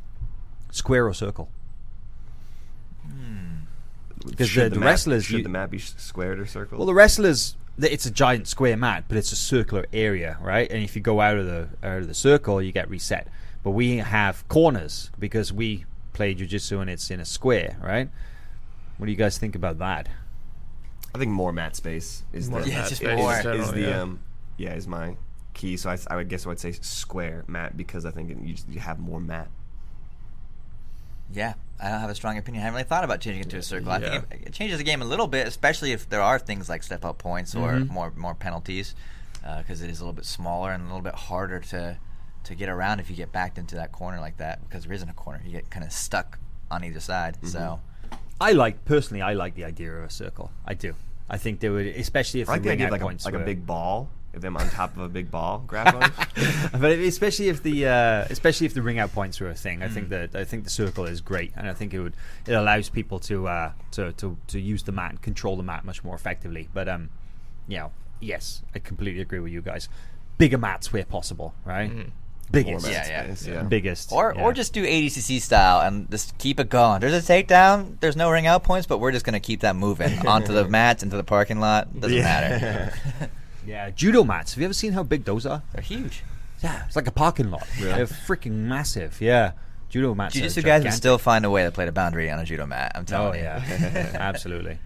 [0.72, 1.49] Square or circle?
[4.26, 6.78] Because Should the, the mat- wrestlers, should you- the mat be s- squared or circled?
[6.78, 10.69] well, the wrestlers, th- it's a giant square mat, but it's a circular area, right?
[10.72, 13.28] And if you go out of the out of the circle, you get reset.
[13.63, 18.09] But we have corners because we play jujitsu and it's in a square, right?
[18.97, 20.07] What do you guys think about that?
[21.15, 23.36] I think more mat space is More the Yeah, mat just space more.
[23.36, 24.01] is, general, is the yeah.
[24.01, 24.19] um
[24.57, 25.15] yeah is my
[25.55, 25.78] key.
[25.78, 28.53] So I, I would guess I would say square mat because I think it, you,
[28.53, 29.49] just, you have more mat.
[31.34, 32.62] Yeah, I don't have a strong opinion.
[32.62, 33.92] I haven't really thought about changing it to a circle.
[33.92, 34.10] I Yeah.
[34.22, 36.84] think it, it changes the game a little bit, especially if there are things like
[36.84, 37.90] step up points or Mhm.
[37.90, 38.96] more more penalties,
[39.58, 41.98] because it is a little bit smaller and a little bit harder to
[42.44, 44.62] to get around if you get backed into that corner like that.
[44.68, 46.40] Because there isn't a corner, you get kind of stuck
[46.72, 47.38] on either side.
[47.48, 47.80] So
[48.40, 50.52] I like personally, I like the idea of a circle.
[50.66, 50.96] I do.
[51.30, 53.26] I think they would, especially if I like the the idea of like a, points
[53.26, 54.10] like a big ball.
[54.34, 56.10] If them on top of a big ball, grappling.
[56.80, 59.90] but especially if the uh, especially if the ring out points were a thing, I
[59.90, 60.32] think Mm.
[60.32, 62.14] that I think the circle is great, and I think it would
[62.48, 65.84] it allows people to uh, to, to to use the mat and control the mat
[65.84, 66.70] much more effectively.
[66.74, 67.10] But um,
[67.68, 69.90] you know, yes, I completely agree with you guys.
[70.38, 71.94] Bigger mats where possible, right?
[71.94, 72.06] More
[72.52, 73.34] Biggest, mat Yeah, yeah.
[73.36, 73.64] space, yeah.
[73.64, 74.42] biggest, or yeah.
[74.44, 77.00] or just do ADCC style and just keep it going.
[77.02, 77.98] There's a takedown.
[78.00, 81.04] There's no ring out points, but we're just gonna keep that moving onto the mats,
[81.04, 82.00] into the parking lot.
[82.00, 82.24] Doesn't Yeah.
[82.24, 82.94] matter.
[83.66, 84.53] yeah judo mats.
[84.53, 85.62] Have you ever seen how big those are?
[85.74, 86.24] They're huge.
[86.64, 87.66] Yeah, it's like a parking lot.
[87.80, 87.93] Really?
[87.93, 89.20] They're freaking massive.
[89.20, 89.53] Yeah,
[89.89, 90.36] judo mats.
[90.36, 92.66] are Jiu-Jitsu guys can still find a way to play the boundary on a judo
[92.68, 92.91] mat.
[92.95, 93.45] I'm Oh telling you.
[93.45, 94.78] yeah, absolutely.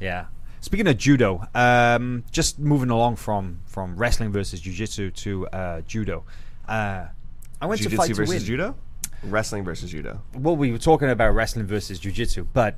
[0.00, 0.26] Yeah.
[0.60, 6.24] Speaking of judo, um, just moving along from from wrestling versus jiu-jitsu to uh, judo.
[6.68, 7.06] Uh,
[7.60, 8.46] I went to fight Jiu-jitsu to versus win.
[8.46, 8.74] judo.
[9.24, 10.20] Wrestling versus judo.
[10.34, 12.76] Well, we were talking about wrestling versus jiu-jitsu, but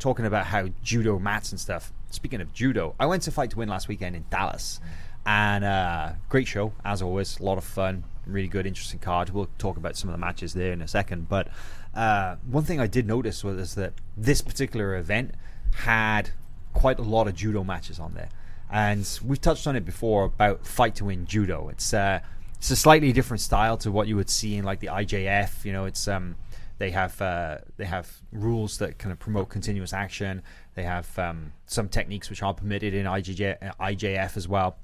[0.00, 1.92] talking about how judo mats and stuff.
[2.12, 4.80] Speaking of judo, I went to fight to win last weekend in Dallas,
[5.24, 7.40] and uh, great show as always.
[7.40, 9.30] A lot of fun, really good, interesting card.
[9.30, 11.30] We'll talk about some of the matches there in a second.
[11.30, 11.48] But
[11.94, 15.32] uh, one thing I did notice was that this particular event
[15.74, 16.30] had
[16.74, 18.28] quite a lot of judo matches on there,
[18.70, 21.70] and we've touched on it before about fight to win judo.
[21.70, 22.20] It's uh,
[22.58, 25.64] it's a slightly different style to what you would see in like the IJF.
[25.64, 26.36] You know, it's um,
[26.82, 30.42] they have uh, they have rules that kind of promote continuous action.
[30.74, 34.76] They have um, some techniques which are permitted in IJJ, uh, IJF as well.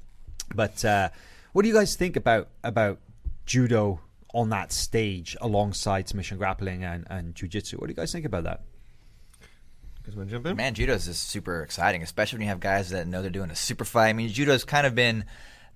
[0.55, 1.09] But uh,
[1.53, 3.01] what do you guys think about about
[3.46, 3.99] judo
[4.32, 7.78] on that stage alongside submission grappling and, and jiu-jitsu?
[7.78, 8.61] What do you guys think about that?
[10.07, 10.57] Guys want to jump in?
[10.57, 13.51] Man, judo is just super exciting, especially when you have guys that know they're doing
[13.51, 14.11] a super fight.
[14.11, 15.24] I mean, judo's kind of been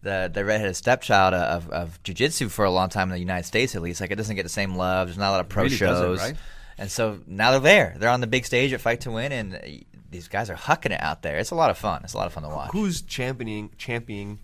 [0.03, 3.75] the the redheaded stepchild of, of jiu-jitsu for a long time in the United States,
[3.75, 4.01] at least.
[4.01, 5.09] Like, it doesn't get the same love.
[5.09, 6.19] There's not a lot of pro really shows.
[6.21, 6.35] right?
[6.79, 7.97] And so now they're there.
[7.99, 11.01] They're on the big stage at Fight to Win, and these guys are hucking it
[11.01, 11.39] out there.
[11.39, 12.01] It's a lot of fun.
[12.05, 12.71] It's a lot of fun to watch.
[12.73, 14.41] Who's championing championing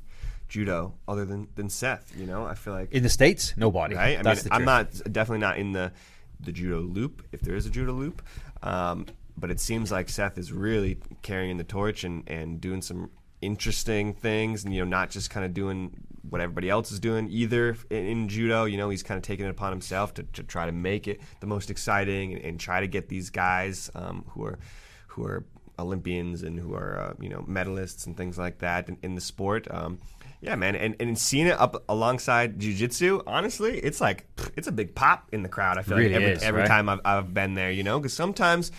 [0.49, 2.13] judo other than, than Seth?
[2.17, 3.95] You know, I feel like In the states, nobody.
[3.97, 4.19] right.
[4.19, 5.93] I That's mean, the I'm not definitely not in the
[6.41, 8.23] the judo loop if there is a judo loop,
[8.63, 9.07] um,
[9.37, 13.11] but it seems like Seth is really carrying the torch and and doing some
[13.41, 15.93] interesting things, and you know, not just kind of doing
[16.29, 18.65] what everybody else is doing either in, in judo.
[18.65, 21.21] You know, he's kind of taking it upon himself to, to try to make it
[21.41, 24.59] the most exciting and, and try to get these guys um, who are
[25.09, 25.45] who are
[25.79, 29.21] Olympians and who are uh, you know medalists and things like that in, in the
[29.21, 29.67] sport.
[29.71, 29.99] Um,
[30.41, 34.27] yeah, man, and and seeing it up alongside jujitsu, honestly, it's like
[34.57, 35.79] it's a big pop in the crowd.
[35.79, 36.69] I feel Really like every, is, every right?
[36.69, 38.71] time I've, I've been there, you know, because sometimes,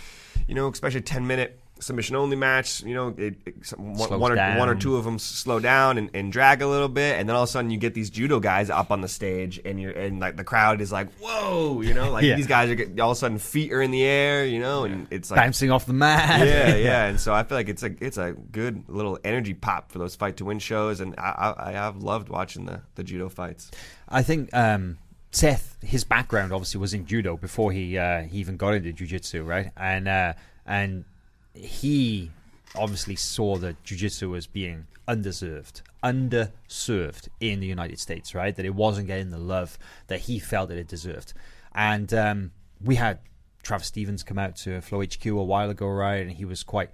[0.48, 4.58] you know, especially ten minute submission only match, you know, it, it, one, one or
[4.58, 7.36] one or two of them slow down and, and drag a little bit, and then
[7.36, 9.92] all of a sudden you get these judo guys up on the stage, and you're
[9.92, 12.36] and like the crowd is like, whoa, you know, like Yeah.
[12.36, 14.84] these guys are get, all of a sudden feet are in the air, you know,
[14.84, 16.46] and it's like Bouncing off the mat.
[16.46, 19.92] yeah, yeah, and so I feel like it's a it's a good little energy pop
[19.92, 23.04] for those fight to win shows, and I I, I have loved watching the the
[23.04, 23.72] judo fights.
[24.08, 24.98] I think um,
[25.32, 29.46] Seth, his background obviously was in judo before he uh, he even got into jujitsu,
[29.46, 29.72] right?
[29.78, 30.34] And uh,
[30.66, 31.06] and
[31.60, 32.32] he
[32.76, 38.56] obviously saw that jiu-jitsu as being undeserved, underserved in the United States, right?
[38.56, 41.34] That it wasn't getting the love that he felt that it deserved.
[41.74, 42.52] And um,
[42.84, 43.20] we had
[43.64, 46.22] Travis Stevens come out to Flow HQ a while ago, right?
[46.22, 46.90] And he was quite.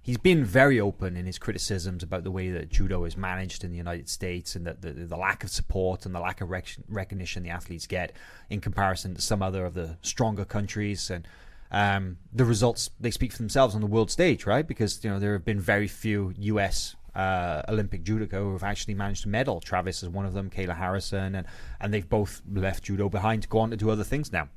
[0.00, 3.72] He's been very open in his criticisms about the way that judo is managed in
[3.72, 6.76] the United States and that the, the lack of support and the lack of rec-
[6.88, 8.12] recognition the athletes get
[8.48, 11.10] in comparison to some other of the stronger countries.
[11.10, 11.26] And
[11.70, 14.66] um, the results they speak for themselves on the world stage, right?
[14.66, 16.96] Because you know there have been very few U.S.
[17.14, 19.60] Uh, Olympic judoka who have actually managed to medal.
[19.60, 21.46] Travis is one of them, Kayla Harrison, and
[21.80, 24.48] and they've both left judo behind to go on to do other things now.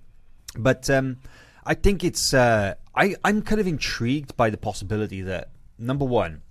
[0.58, 1.18] But um,
[1.66, 6.42] I think it's uh, I I'm kind of intrigued by the possibility that number one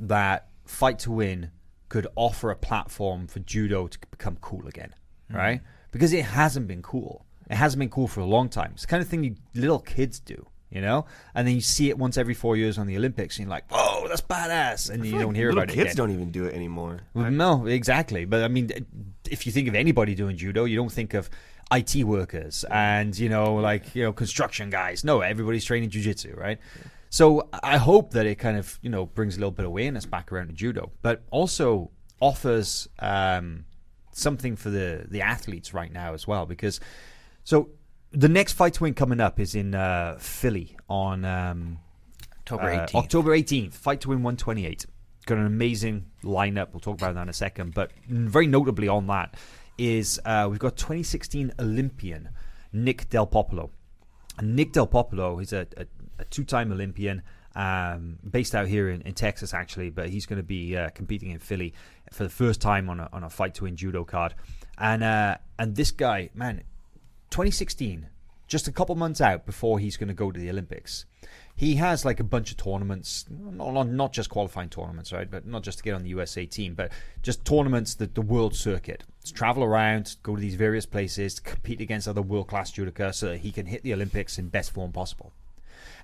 [0.00, 1.50] that fight to win
[1.88, 4.94] could offer a platform for judo to become cool again,
[5.30, 5.60] right?
[5.90, 7.26] Because it hasn't been cool.
[7.50, 8.70] It hasn't been cool for a long time.
[8.74, 11.06] It's the kind of thing you, little kids do, you know.
[11.34, 13.70] And then you see it once every four years on the Olympics, and you're like,
[13.70, 15.74] "Whoa, that's badass!" And you don't hear about it.
[15.74, 15.96] kids again.
[15.96, 17.00] don't even do it anymore.
[17.14, 18.24] Well, no, exactly.
[18.24, 18.70] But I mean,
[19.30, 21.28] if you think of anybody doing judo, you don't think of
[21.72, 25.04] IT workers and you know, like you know, construction guys.
[25.04, 26.58] No, everybody's training jujitsu, right?
[27.08, 30.06] So I hope that it kind of you know brings a little bit of awareness
[30.06, 31.90] back around to judo, but also
[32.20, 33.64] offers um,
[34.12, 36.46] something for the the athletes right now as well.
[36.46, 36.80] Because
[37.44, 37.70] so
[38.10, 41.24] the next fight to win coming up is in uh, Philly on.
[41.24, 41.78] Um,
[42.42, 42.94] October uh, 18th.
[42.94, 44.86] October 18th, Fight to Win 128.
[45.26, 46.72] Got an amazing lineup.
[46.72, 47.74] We'll talk about that in a second.
[47.74, 49.36] But very notably on that
[49.78, 52.30] is uh, we've got 2016 Olympian
[52.72, 53.70] Nick Del Popolo.
[54.38, 55.86] And Nick Del Popolo is a, a,
[56.18, 57.22] a two-time Olympian,
[57.54, 61.30] um, based out here in, in Texas actually, but he's going to be uh, competing
[61.30, 61.74] in Philly
[62.10, 64.34] for the first time on a, on a Fight to Win judo card.
[64.78, 66.62] And uh, and this guy, man,
[67.32, 68.06] 2016,
[68.46, 71.06] just a couple months out before he's going to go to the Olympics.
[71.56, 75.30] He has like a bunch of tournaments, not, not- just qualifying tournaments, right?
[75.30, 78.54] But not just to get on the USA team, but just tournaments that the world
[78.54, 79.04] circuit.
[79.24, 83.28] To travel around, go to these various places, compete against other world class judoka so
[83.28, 85.32] that he can hit the Olympics in best form possible.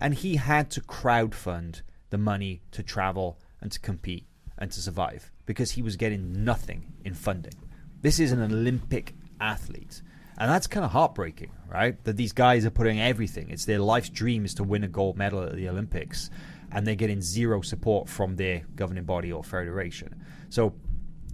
[0.01, 4.25] And he had to crowdfund the money to travel and to compete
[4.57, 7.55] and to survive because he was getting nothing in funding.
[8.01, 10.03] This is an Olympic athlete.
[10.39, 12.03] And that's kind of heartbreaking, right?
[12.05, 13.51] That these guys are putting everything.
[13.51, 16.31] It's their life's dream is to win a gold medal at the Olympics.
[16.71, 20.23] And they're getting zero support from their governing body or federation.
[20.49, 20.75] So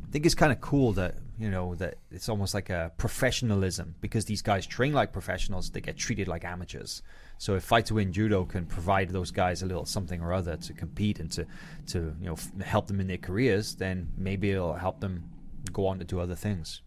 [0.03, 3.97] I think it's kind of cool that you know that it's almost like a professionalism
[4.01, 7.03] because these guys train like professionals, they get treated like amateurs.
[7.39, 10.57] So if Fight to Win Judo can provide those guys a little something or other
[10.57, 11.45] to compete and to
[11.89, 15.25] to you know f- help them in their careers, then maybe it'll help them
[15.73, 16.83] go on to do other things.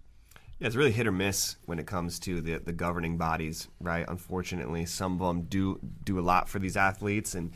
[0.59, 4.05] Yeah, it's really hit or miss when it comes to the the governing bodies, right?
[4.07, 7.51] Unfortunately, some of them do do a lot for these athletes, and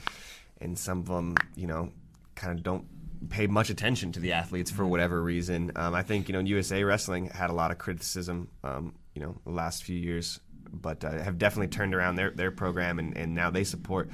[0.60, 1.92] and some of them, you know,
[2.36, 2.86] kind of don't
[3.30, 5.72] pay much attention to the athletes for whatever reason.
[5.76, 9.36] Um, I think you know USA Wrestling had a lot of criticism, um, you know,
[9.46, 10.40] the last few years,
[10.72, 14.12] but uh, have definitely turned around their their program, and, and now they support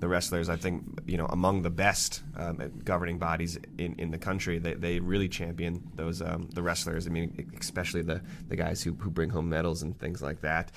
[0.00, 0.48] the wrestlers.
[0.48, 4.58] I think you know among the best um, governing bodies in, in the country.
[4.58, 7.06] They, they really champion those um, the wrestlers.
[7.06, 10.72] I mean, especially the, the guys who, who bring home medals and things like that.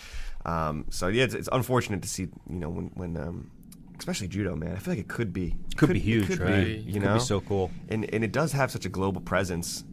[0.45, 3.51] Um, so yeah, it's, it's unfortunate to see you know when when um,
[3.97, 4.73] especially judo, man.
[4.75, 6.65] I feel like it could be Could be it huge, could right?
[6.65, 7.71] Be, you Could know, be so cool.
[7.89, 9.83] and and it does have such a global presence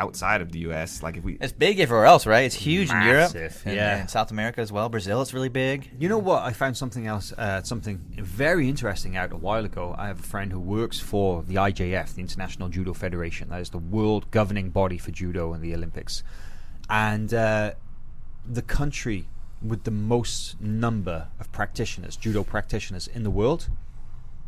[0.00, 1.02] outside of the U.S.
[1.02, 2.44] Like if we It's big everywhere else, right?
[2.44, 3.98] It's huge in Europe, and, yeah.
[3.98, 4.88] and South America as well.
[4.88, 5.90] Brazil, it's really big.
[5.98, 6.42] You know what?
[6.42, 9.94] I found something else, uh, something very interesting out a while ago.
[9.96, 13.50] I have a friend who works for the IJF, the International Judo Federation.
[13.50, 16.22] That is the world governing body for judo and the Olympics.
[16.88, 17.72] And uh,
[18.48, 19.28] the country
[19.62, 23.68] with the most number of practitioners, judo practitioners in the world,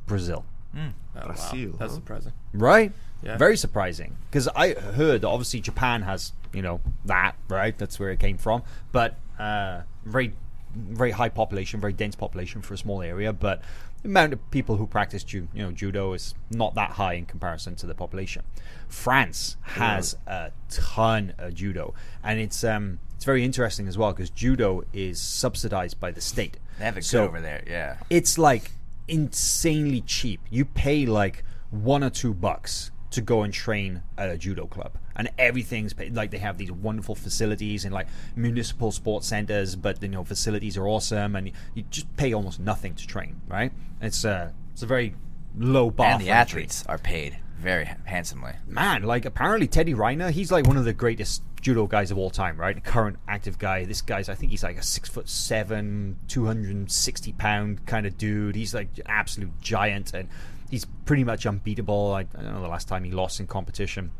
[0.06, 0.46] Brazil.
[0.74, 0.78] Oh,
[1.14, 1.26] wow.
[1.26, 1.96] Brazil, That's huh?
[1.96, 2.32] surprising.
[2.54, 2.92] Right?
[3.22, 3.36] Yeah.
[3.36, 4.16] Very surprising.
[4.30, 7.76] Because I heard that obviously Japan has, you know, that, right?
[7.76, 8.62] That's where it came from.
[8.90, 10.34] But uh, very,
[10.74, 13.32] very high population, very dense population for a small area.
[13.32, 13.62] But
[14.02, 17.26] the amount of people who practice ju- you know, judo is not that high in
[17.26, 18.42] comparison to the population.
[18.88, 21.94] France has a ton of judo.
[22.24, 26.56] And it's, um, it's very interesting as well because judo is subsidized by the state.
[26.78, 27.62] They have it So- over there.
[27.68, 27.98] Yeah.
[28.10, 28.72] it's like
[29.06, 30.40] insanely cheap.
[30.50, 34.98] You pay like one or two bucks to go and train at a judo club,
[35.16, 36.14] and everything's paid.
[36.14, 40.76] Like they have these wonderful facilities and like municipal sports centers, but you know facilities
[40.76, 43.40] are awesome, and you just pay almost nothing to train.
[43.48, 43.72] Right?
[44.00, 45.14] It's a it's a very
[45.56, 46.12] low bar.
[46.12, 48.54] and the athletes are paid very handsomely.
[48.66, 52.30] man, like apparently Teddy Riner, he's like one of the greatest judo guys of all
[52.30, 52.82] time, right?
[52.82, 53.84] Current active guy.
[53.84, 57.86] This guy's, I think he's like a six foot seven, two hundred and sixty pound
[57.86, 58.56] kind of dude.
[58.56, 60.28] He's like absolute giant, and
[60.72, 62.14] he's pretty much unbeatable.
[62.14, 64.10] I, I don't know the last time he lost in competition.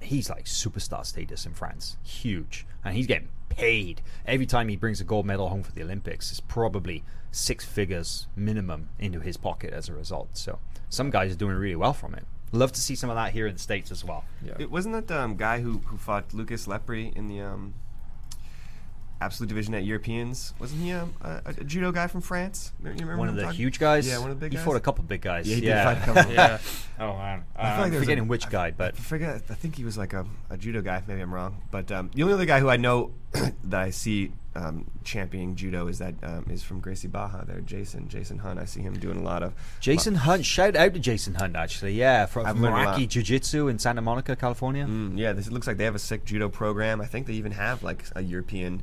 [0.00, 5.00] He's like superstar status in France, huge, and he's getting paid every time he brings
[5.00, 6.30] a gold medal home for the Olympics.
[6.30, 10.30] It's probably six figures minimum into his pocket as a result.
[10.32, 10.58] So
[10.88, 12.24] some guys are doing really well from it.
[12.52, 14.24] Love to see some of that here in the states as well.
[14.42, 14.54] Yeah.
[14.58, 17.74] It wasn't that um, guy who, who fought Lucas Lepri in the um,
[19.20, 20.52] absolute division at Europeans?
[20.58, 22.72] Wasn't he um, a, a, a judo guy from France?
[22.82, 24.06] You remember One of the talking- huge guys.
[24.08, 24.64] Yeah, one of the big He guys.
[24.64, 25.48] fought a couple of big guys.
[25.48, 25.94] Yeah, he did yeah.
[25.94, 26.32] fight a couple.
[26.34, 26.58] yeah.
[27.00, 29.42] oh man, I feel like I'm there was forgetting a- which guy, but I forget.
[29.50, 31.02] I think he was like a, a judo guy.
[31.06, 31.62] Maybe I'm wrong.
[31.70, 33.12] But um, the only other guy who I know
[33.64, 37.44] that I see um, championing judo is that um, is from Gracie Barra.
[37.46, 38.58] There, Jason Jason Hunt.
[38.58, 40.44] I see him doing a lot of Jason Hunt.
[40.46, 41.92] Shout out to Jason Hunt actually.
[41.92, 42.98] Yeah, from, I've from learned a lot.
[42.98, 44.86] Meraki Jiu Jitsu in Santa Monica, California.
[44.86, 47.00] Mm, yeah, this it looks like they have a sick judo program.
[47.00, 48.82] I think they even have like a European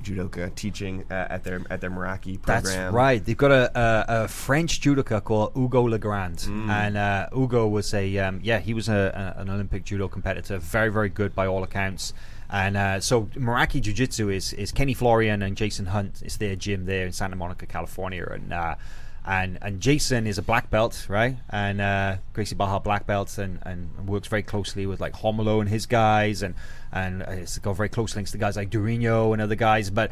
[0.00, 2.62] judoka teaching uh, at their at their Meraki program.
[2.64, 3.24] That's right.
[3.24, 6.68] They've got a, a, a French judoka called Hugo Legrand, Mm.
[6.70, 10.90] and uh, Hugo was a um, yeah he was a, an Olympic judo competitor, very
[10.90, 12.12] very good by all accounts.
[12.52, 16.20] And uh, so Meraki Jiu Jitsu is is Kenny Florian and Jason Hunt.
[16.24, 18.52] It's their gym there in Santa Monica, California, and.
[19.26, 21.36] And and Jason is a black belt, right?
[21.50, 25.68] And uh, Gracie Barra black belt, and, and works very closely with like Romulo and
[25.68, 26.54] his guys, and
[26.90, 29.90] and it's got very close links to guys like Durino and other guys.
[29.90, 30.10] But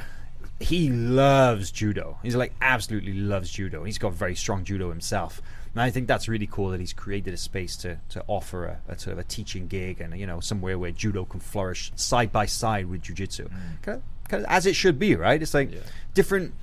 [0.60, 2.18] he loves judo.
[2.22, 3.84] He's like absolutely loves judo.
[3.84, 5.40] He's got very strong judo himself.
[5.74, 8.80] And I think that's really cool that he's created a space to, to offer a,
[8.88, 12.32] a sort of a teaching gig and you know somewhere where judo can flourish side
[12.32, 13.48] by side with jujitsu,
[13.82, 15.40] kind of, kind of as it should be, right?
[15.40, 15.80] It's like Yeah.
[16.14, 16.54] different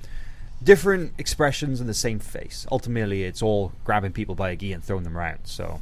[0.62, 2.66] different expressions in the same face.
[2.70, 5.40] Ultimately, it's all grabbing people by a gi and throwing them around.
[5.44, 5.80] So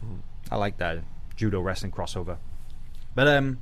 [0.50, 0.98] I like that
[1.36, 2.38] judo wrestling crossover.
[3.14, 3.58] But um,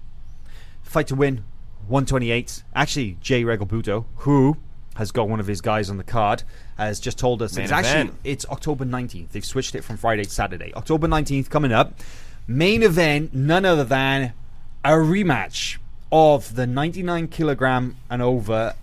[0.82, 1.44] fight to win,
[1.88, 2.62] 128.
[2.74, 4.56] Actually, Jay Regalbuto, who
[4.96, 6.42] has got one of his guys on the card,
[6.76, 9.30] has just told us Main it's actually it's October 19th.
[9.30, 10.72] They've switched it from Friday to Saturday.
[10.74, 11.94] October 19th coming up.
[12.46, 14.32] Main event, none other than
[14.84, 15.78] a rematch
[16.10, 18.74] of the 99 kilogram and over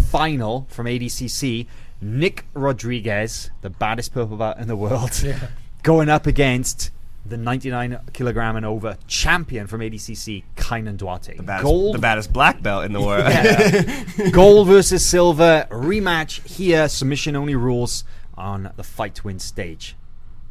[0.00, 1.66] final from ADCC.
[2.02, 5.10] Nick Rodriguez, the baddest purple belt in the world,
[5.82, 6.90] going up against
[7.26, 11.36] the 99 kilogram and over champion from ADCC, Kaynan Duarte.
[11.36, 14.32] the baddest, Gold, the baddest black belt in the world.
[14.32, 16.88] gold versus silver rematch here.
[16.88, 18.04] Submission only rules
[18.38, 19.94] on the fight to win stage.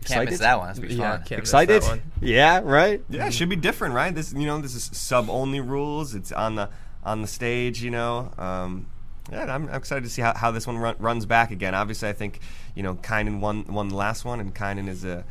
[0.06, 0.68] Can't miss that one.
[0.68, 1.26] That's pretty Yeah, fun.
[1.26, 1.84] can't miss that Excited?
[1.84, 2.02] one.
[2.22, 3.02] Yeah, right.
[3.10, 4.14] Yeah, it should be different, right?
[4.14, 6.14] This, you know, this is sub only rules.
[6.14, 6.70] It's on the
[7.04, 8.32] on the stage, you know.
[8.38, 8.86] Um,
[9.32, 11.76] yeah, I'm, I'm excited to see how, how this one run, runs back again.
[11.76, 12.40] Obviously, I think
[12.76, 15.24] you know Kaynan won won the last one, and Kaynan is a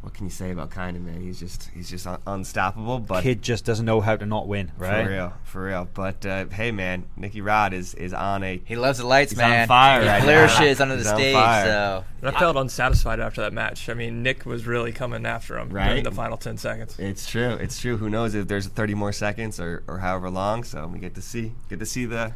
[0.00, 1.20] what can you say about Kaynan, man?
[1.22, 2.98] He's just he's just un- unstoppable.
[2.98, 5.04] But Kid just doesn't know how to not win, right?
[5.04, 5.88] for real, for real.
[5.94, 9.38] But uh, hey, man, Nicky Rod is is on a He loves the lights, He's
[9.38, 9.68] on man.
[9.68, 10.24] fire he right now.
[10.24, 11.34] flourishes under the He's on stage.
[11.34, 11.64] fire.
[11.66, 13.88] So And I felt unsatisfied after that match.
[13.88, 15.86] I mean, Nick was really coming after him Right.
[15.90, 16.98] during the final 10 seconds.
[16.98, 17.50] It's true.
[17.52, 17.96] It's true.
[17.96, 20.64] Who knows if there's 30 more seconds or, or however long?
[20.64, 22.32] So we get to see get to see the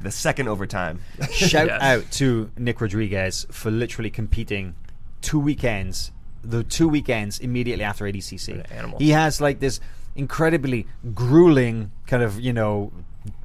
[0.00, 1.00] the second overtime.
[1.30, 1.82] Shout Yes.
[1.82, 4.74] out to Nick Rodriguez for literally competing
[5.22, 8.70] two weekends, the two weekends immediately after ADCC.
[8.72, 8.98] Animal.
[8.98, 9.80] He has like this
[10.16, 12.92] incredibly grueling kind of you know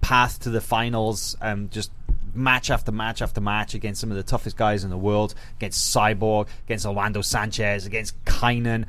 [0.02, 1.92] path to the finals, um, just
[2.36, 5.96] match after match after match against some of the toughest guys in the world, against
[5.96, 8.86] Cyborg, against Orlando Sanchez, against Kaynan.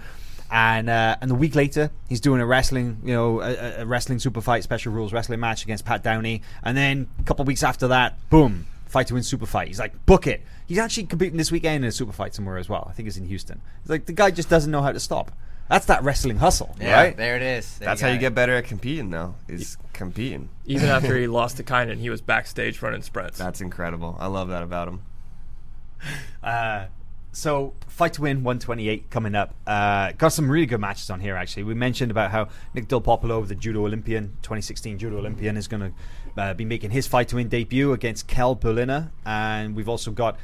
[0.50, 4.18] And uh, and a week later, he's doing a wrestling, you know, a, a wrestling
[4.18, 6.42] super fight, special rules wrestling match against Pat Downey.
[6.64, 9.68] And then a couple of weeks after that, boom, fight to win super fight.
[9.68, 10.42] He's like, book it.
[10.66, 12.86] He's actually competing this weekend in a super fight somewhere as well.
[12.90, 13.60] I think it's in Houston.
[13.82, 15.30] It's like the guy just doesn't know how to stop.
[15.68, 17.16] That's that wrestling hustle, yeah, right?
[17.16, 17.78] there it is.
[17.78, 18.18] There That's how you it.
[18.18, 19.36] get better at competing, though.
[19.46, 20.48] Is competing.
[20.66, 23.38] Even after he lost to Kaynan, he was backstage running sprints.
[23.38, 24.16] That's incredible.
[24.18, 25.02] I love that about him.
[26.42, 26.86] Uh,
[27.32, 29.54] so fight to win 128 coming up.
[29.66, 31.36] Uh, got some really good matches on here.
[31.36, 35.68] Actually, we mentioned about how Nick Del Popolo, the judo Olympian, 2016 judo Olympian, is
[35.68, 39.88] going to uh, be making his fight to win debut against Kel Berliner, and we've
[39.88, 40.38] also got.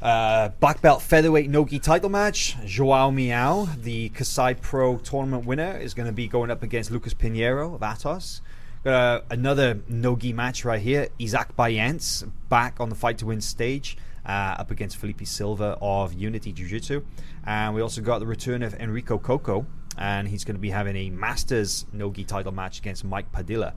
[0.00, 2.56] Uh, black belt featherweight nogi title match.
[2.66, 7.14] Joao Miao, the Kasai Pro tournament winner, is going to be going up against Lucas
[7.14, 8.40] Pinheiro of Atos.
[8.82, 11.06] Got uh, another nogi match right here.
[11.20, 13.96] Isaac Bayens back on the fight to win stage
[14.26, 17.02] uh, up against Felipe Silva of Unity Jiu Jitsu.
[17.44, 19.66] And we also got the return of Enrico Cocco,
[19.98, 23.74] and he's going to be having a Masters nogi title match against Mike Padilla.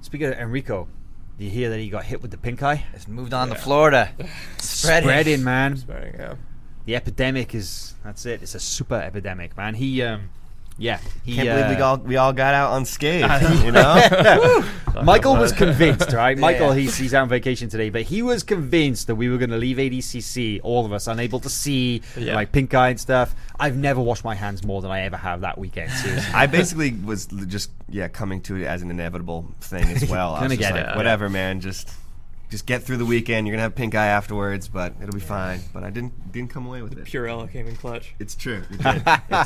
[0.00, 0.88] Speaking of Enrico,
[1.38, 2.84] do you hear that he got hit with the pink eye?
[2.94, 3.54] It's moved on Yeah.
[3.54, 4.10] to Florida.
[4.58, 5.08] Spreading.
[5.08, 6.34] Spreading, man Spreading, yeah.
[6.84, 10.30] the epidemic is that's it it's a super epidemic man he um
[10.80, 13.64] Yeah, he, Can't believe we uh, all we all got out unscathed.
[13.64, 14.64] you know,
[15.02, 16.38] Michael was convinced, right?
[16.38, 16.80] Michael, Yeah.
[16.82, 19.56] he's, he's out on vacation today, but he was convinced that we were going to
[19.56, 22.36] leave ADCC, all of us, unable to see, Yeah.
[22.36, 23.34] like pink eye and stuff.
[23.58, 25.90] I've never washed my hands more than I ever have that weekend.
[25.90, 26.32] Seriously.
[26.32, 30.34] I basically was just yeah coming to it as an inevitable thing as well.
[30.34, 30.96] I was just get like, it.
[30.96, 31.60] whatever, man.
[31.60, 31.90] Just
[32.50, 33.46] just get through the weekend.
[33.46, 35.60] You're gonna have pink eye afterwards, but it'll be fine.
[35.72, 37.04] But I didn't didn't come away with it.
[37.04, 38.14] Purella came in clutch.
[38.18, 38.62] It's true.
[38.70, 39.02] It did.
[39.06, 39.44] it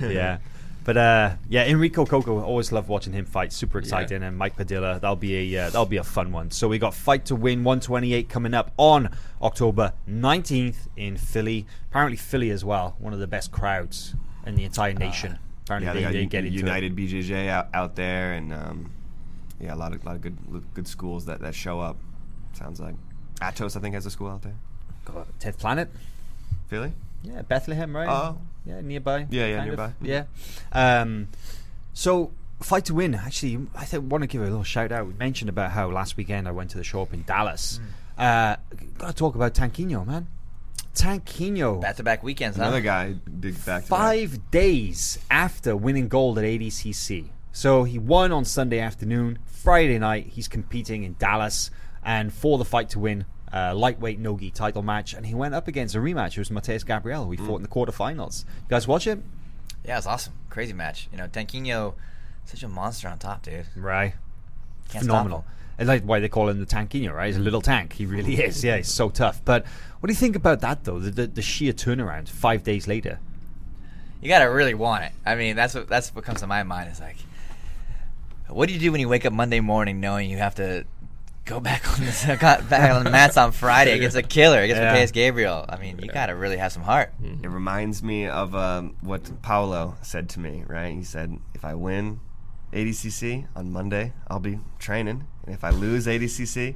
[0.00, 0.12] did.
[0.14, 0.38] yeah.
[0.84, 3.54] But uh, yeah, Enrico Cocco, always love watching him fight.
[3.54, 6.50] Super exciting, and Mike Padilla, that'll be a uh, that'll be a fun one.
[6.50, 9.08] So we got Fight to Win 128 coming up on
[9.40, 11.66] October 19th in Philly.
[11.90, 14.14] Apparently Philly as well, one of the best crowds
[14.46, 15.38] in the entire nation.
[15.64, 16.60] Apparently Yeah, they, they they U- get into it.
[16.60, 18.92] United BJJ out, out there, and um,
[19.58, 20.36] yeah, a lot of lot of good
[20.74, 21.96] good schools that, that show up.
[22.54, 22.94] Sounds like
[23.40, 24.54] Atos, I think, has a school out there.
[25.04, 25.90] God, 10th Planet.
[26.68, 26.92] Philly.
[27.22, 28.08] Yeah, Bethlehem, right?
[28.08, 28.38] Oh.
[28.66, 29.26] yeah, nearby.
[29.30, 29.78] Yeah, yeah, kind of.
[29.78, 29.92] nearby.
[30.02, 30.24] Yeah.
[30.72, 31.28] Um,
[31.92, 33.14] so fight to win.
[33.14, 35.06] Actually, I think want to give a little shout out.
[35.06, 37.80] We mentioned about how last weekend I went to the shop in Dallas.
[38.16, 38.56] Uh,
[38.98, 40.28] Got to talk about Tanquinho, man.
[40.94, 41.80] Tanquinho.
[41.80, 42.62] Back to back weekends, huh?
[42.64, 47.28] Another guy dig back to Five days after winning gold at ADCC.
[47.52, 49.38] So he won on Sunday afternoon.
[49.46, 51.70] Friday night, he's competing in Dallas.
[52.04, 55.14] And for the fight to win, uh, lightweight Nogi title match.
[55.14, 56.32] And he went up against a rematch.
[56.32, 58.44] It was Mateus Gabriel, who he fought in the quarterfinals.
[58.44, 59.20] You guys watch it?
[59.84, 60.34] Yeah, it's awesome.
[60.50, 61.08] Crazy match.
[61.12, 61.94] You know, Tanquinho,
[62.44, 63.66] such a monster on top, dude.
[63.76, 64.14] Right.
[64.88, 65.44] Can't Phenomenal.
[65.78, 67.26] It's like why they call him the Tanquinho, right?
[67.26, 67.94] He's a little tank.
[67.94, 68.62] He really is.
[68.62, 69.40] Yeah, he's so tough.
[69.44, 69.66] But
[70.00, 70.98] what do you think about that, though?
[70.98, 73.18] The, the, the sheer turnaround five days later.
[74.20, 75.12] You gotta really want it.
[75.26, 76.90] I mean, that's what that's what comes to my mind.
[76.90, 77.16] Is like,
[78.48, 80.86] what do you do when you wake up Monday morning knowing you have to
[81.44, 82.36] go back on the
[82.68, 84.92] back on the mats on Friday against a killer against Yeah.
[84.92, 85.64] Mateus Gabriel?
[85.68, 87.12] I mean, you gotta really have some heart.
[87.22, 90.94] It reminds me of um, what Paolo said to me, right?
[90.94, 92.20] He said, if I win
[92.72, 95.26] ADCC on Monday, I'll be training.
[95.44, 96.74] And if I lose ADCC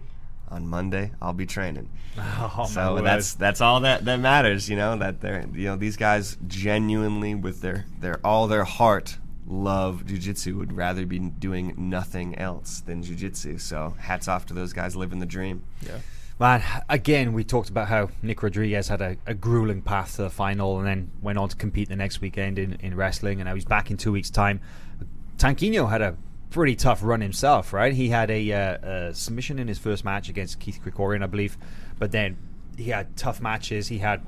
[0.50, 1.90] on Monday, I'll be training.
[2.20, 5.96] Oh, so that's that's all that, that matters, you know, that they're you know, these
[5.96, 9.18] guys genuinely with their, their all their heart
[9.48, 13.60] love jujitsu would rather be doing nothing else than jujitsu.
[13.60, 15.64] So hats off to those guys living the dream.
[15.84, 15.98] Yeah.
[16.38, 20.30] Man, again, we talked about how Nick Rodriguez had a, a grueling path to the
[20.30, 23.56] final and then went on to compete the next weekend in, in wrestling, and now
[23.56, 24.60] he's back in two weeks' time.
[25.36, 26.16] Tanquinho had a
[26.50, 27.92] pretty tough run himself, right?
[27.92, 31.58] He had a, uh, a submission in his first match against Keith Krikorian, I believe,
[31.98, 32.36] but then
[32.76, 33.88] he had tough matches.
[33.88, 34.24] He had,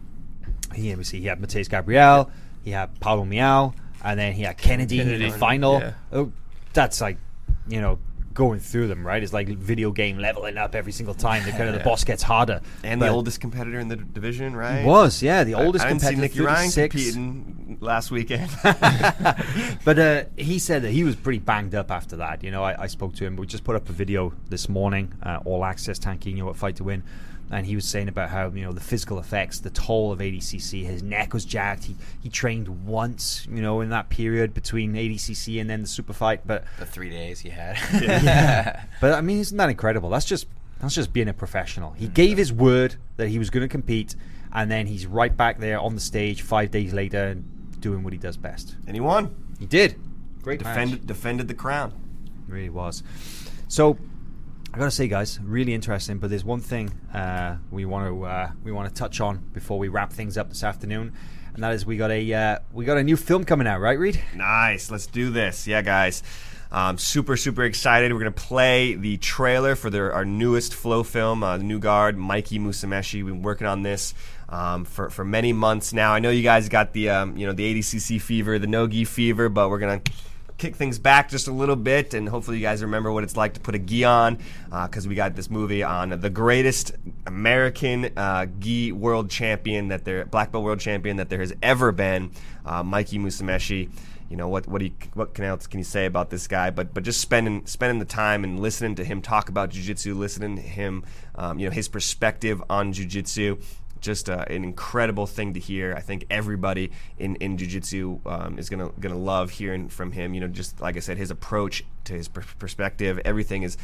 [0.75, 2.29] he, let me see, he had Mateus Gabriel,
[2.65, 5.81] he had Paulo Miao, and then he had Kennedy, in the final.
[5.81, 5.93] yeah.
[6.13, 6.33] Oh,
[6.73, 7.19] that's like,
[7.69, 7.99] you know,
[8.33, 9.23] going through them, right?
[9.23, 11.45] It's like video game leveling up every single time.
[11.45, 12.61] The kind of the boss gets harder.
[12.85, 14.85] And But the oldest competitor in the d- division, right?
[14.85, 16.21] was, yeah, the I- oldest I, see competitor.
[16.21, 16.95] Nicky Ryan 36.
[17.15, 18.51] competing last weekend.
[19.85, 22.43] but uh, he said that he was pretty banged up after that.
[22.45, 23.37] You know, I, I spoke to him.
[23.37, 26.85] We just put up a video this morning, uh, all access Tanquinho at Fight to
[26.85, 27.03] Win,
[27.51, 30.85] and he was saying about how you know the physical effects, the toll of ADCC.
[30.85, 31.85] His neck was jacked.
[31.85, 36.13] He he trained once, you know, in that period between ADCC and then the super
[36.13, 36.47] fight.
[36.47, 37.77] But The three days he had.
[38.03, 38.85] yeah.
[39.01, 40.11] but I mean, isn't that incredible?
[40.11, 40.47] That's just
[40.81, 41.93] that's just being a professional.
[41.93, 42.15] He mm-hmm.
[42.15, 44.15] gave his word that he was going to compete,
[44.53, 48.13] and then he's right back there on the stage five days later and doing what
[48.13, 48.77] he does best.
[48.87, 49.35] and he won.
[49.59, 49.97] He did.
[50.43, 51.93] Great Defended defended the crown.
[52.47, 53.03] really was.
[53.69, 53.99] So
[54.73, 56.19] I gotta say, guys, really interesting.
[56.19, 59.79] But there's one thing uh, we want to uh, we want to touch on before
[59.79, 61.13] we wrap things up this afternoon,
[61.55, 63.99] and that is we got a uh, we got a new film coming out, right,
[63.99, 64.23] Reed?
[64.35, 64.91] Nice.
[64.91, 65.67] Let's do this.
[65.67, 66.23] Yeah, guys.
[66.73, 68.13] Um, super, super excited.
[68.13, 72.17] We're going to play the trailer for their, our newest Flow film, uh, new guard,
[72.17, 73.25] Mikey Musumeci.
[73.25, 74.15] We've been working on this
[74.49, 76.13] um, for, for many months now.
[76.13, 79.49] I know you guys got the, um, you know, the ADCC fever, the no-gi fever,
[79.49, 80.13] but we're going to
[80.61, 83.55] kick things back just a little bit, and hopefully you guys remember what it's like
[83.55, 84.39] to put a gi on,
[84.71, 86.93] because we got this movie on the greatest
[87.27, 91.93] American uh, gi world champion that there, black belt world champion that there has ever
[91.93, 92.31] been,
[92.67, 93.91] uh, Mikey Musumeci.
[94.29, 94.69] You know what?
[94.69, 96.71] What do you, what can else can you say about this guy?
[96.71, 100.55] But but just spending spending the time and listening to him talk about jujitsu, listening
[100.55, 101.03] to him,
[101.35, 103.61] um, you know, his perspective on jujitsu
[104.01, 105.95] just uh, an incredible thing to hear.
[105.97, 110.35] I think everybody in in jiu-jitsu um, is gonna gonna love hearing from him.
[110.35, 113.77] You know, just like I said, his approach to his per- perspective, everything is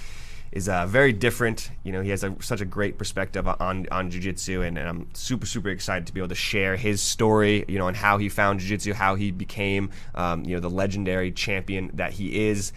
[0.52, 1.70] is uh, very different.
[1.82, 5.08] You know, he has a, such a great perspective on on jiu-jitsu, and, and I'm
[5.14, 7.64] super super excited to be able to share his story.
[7.68, 11.32] You know, and how he found jiu-jitsu, how he became um, you know the legendary
[11.32, 12.72] champion that he is.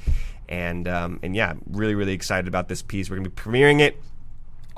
[0.47, 3.09] And um, and yeah, really really excited about this piece.
[3.09, 4.01] We're gonna be premiering it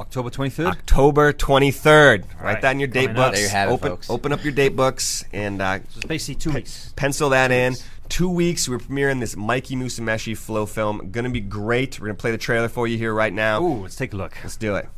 [0.02, 0.68] October twenty third.
[0.68, 2.24] October 23rd.
[2.36, 3.28] Write right, that in your date coming up.
[3.32, 3.38] books.
[3.38, 4.10] There you have it, open, folks.
[4.10, 6.92] open up your date books and uh, It's basically two weeks.
[6.96, 7.76] pencil that in.
[8.10, 8.68] two weeks.
[8.68, 11.12] We're premiering this Mikey Musumeci flow film.
[11.12, 12.00] Gonna be great.
[12.00, 13.62] We're gonna play the trailer for you here right now.
[13.64, 14.36] Ooh, let's take a look.
[14.44, 14.90] Let's do it.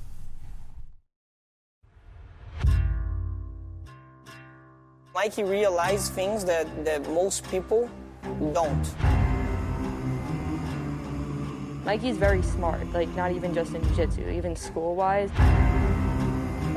[5.14, 7.90] Mikey realized things that, that most people
[8.54, 8.96] don't.
[11.86, 15.30] Mikey's very smart, like not even just in jiu-jitsu, even school-wise.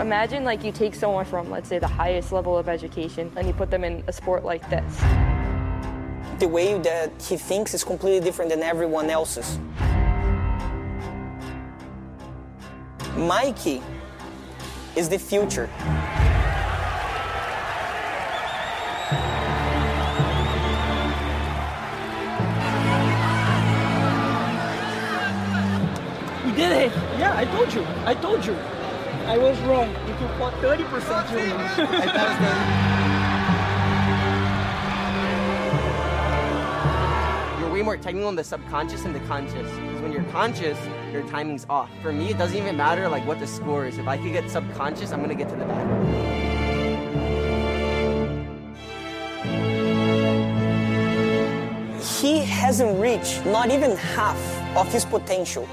[0.01, 3.53] Imagine like you take someone from, let's say, the highest level of education and you
[3.53, 5.01] put them in a sport like this.
[6.41, 9.59] The way that he thinks is completely different than everyone else's.
[13.17, 13.81] Mikey
[14.97, 15.71] is the future.
[26.57, 26.93] Did it!
[27.19, 27.87] Yeah, I told you.
[28.07, 28.55] I told you.
[29.27, 29.91] I was wrong.
[30.09, 32.57] If you fought 30% human, I passed them.
[37.61, 39.71] You're way more technical in the subconscious and the conscious.
[39.71, 40.79] Because when you're conscious,
[41.13, 41.91] your timing's off.
[42.01, 43.99] For me, it doesn't even matter like what the score is.
[43.99, 45.87] If I could get subconscious, I'm gonna get to the back.
[52.21, 54.39] He hasn't reached not even half
[54.77, 55.69] of his potential.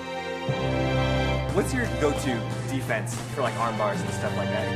[1.53, 2.39] What's your go-to
[2.69, 4.75] defense for like arm bars and stuff like that?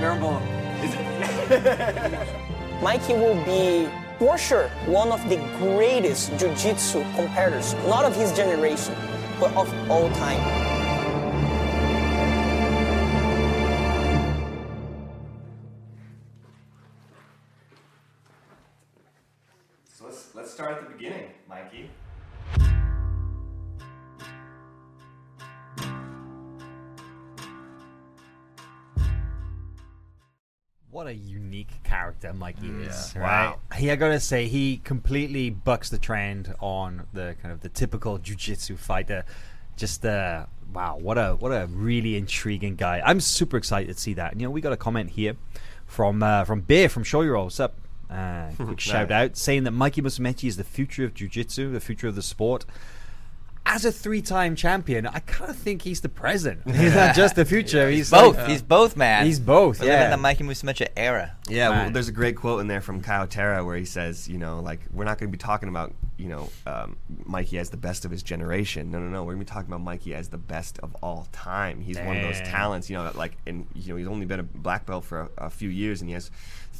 [0.83, 2.81] Is it?
[2.83, 3.89] Mikey will be,
[4.19, 8.95] for sure, one of the greatest jiu-jitsu competitors, not of his generation,
[9.39, 10.66] but of all time.
[32.07, 33.13] Character Mikey is.
[33.15, 33.21] Yeah.
[33.21, 33.49] Right?
[33.49, 33.59] Wow.
[33.75, 38.17] He, I gotta say, he completely bucks the trend on the kind of the typical
[38.19, 39.25] jujitsu fighter.
[39.75, 43.01] Just uh, wow, what a what a really intriguing guy.
[43.05, 44.31] I'm super excited to see that.
[44.31, 45.35] And, you know, we got a comment here
[45.85, 47.75] from uh, from Bear from Show Your What's up?
[48.09, 52.07] Uh, quick shout out saying that Mikey Musumeci is the future of jiu-jitsu, the future
[52.07, 52.65] of the sport.
[53.69, 56.61] As a three-time champion, I kind of think he's the present.
[56.65, 57.89] He's not just the future.
[57.89, 58.37] He's both.
[58.37, 59.25] like- he's both, man.
[59.25, 59.81] He's both.
[59.81, 60.09] We live in Yeah.
[60.11, 61.33] the Mikey Musumeci era.
[61.49, 64.37] Yeah, well, there's a great quote in there from Kyle Terra where he says, you
[64.37, 66.95] know, like we're not going to be talking about, you know, um,
[67.25, 68.89] Mikey as the best of his generation.
[68.89, 69.23] No, no, no.
[69.23, 71.81] We're going to be talking about Mikey as the best of all time.
[71.81, 74.39] He's one of those talents, you know, that, like, and you know, he's only been
[74.39, 76.31] a black belt for a, a few years, and he has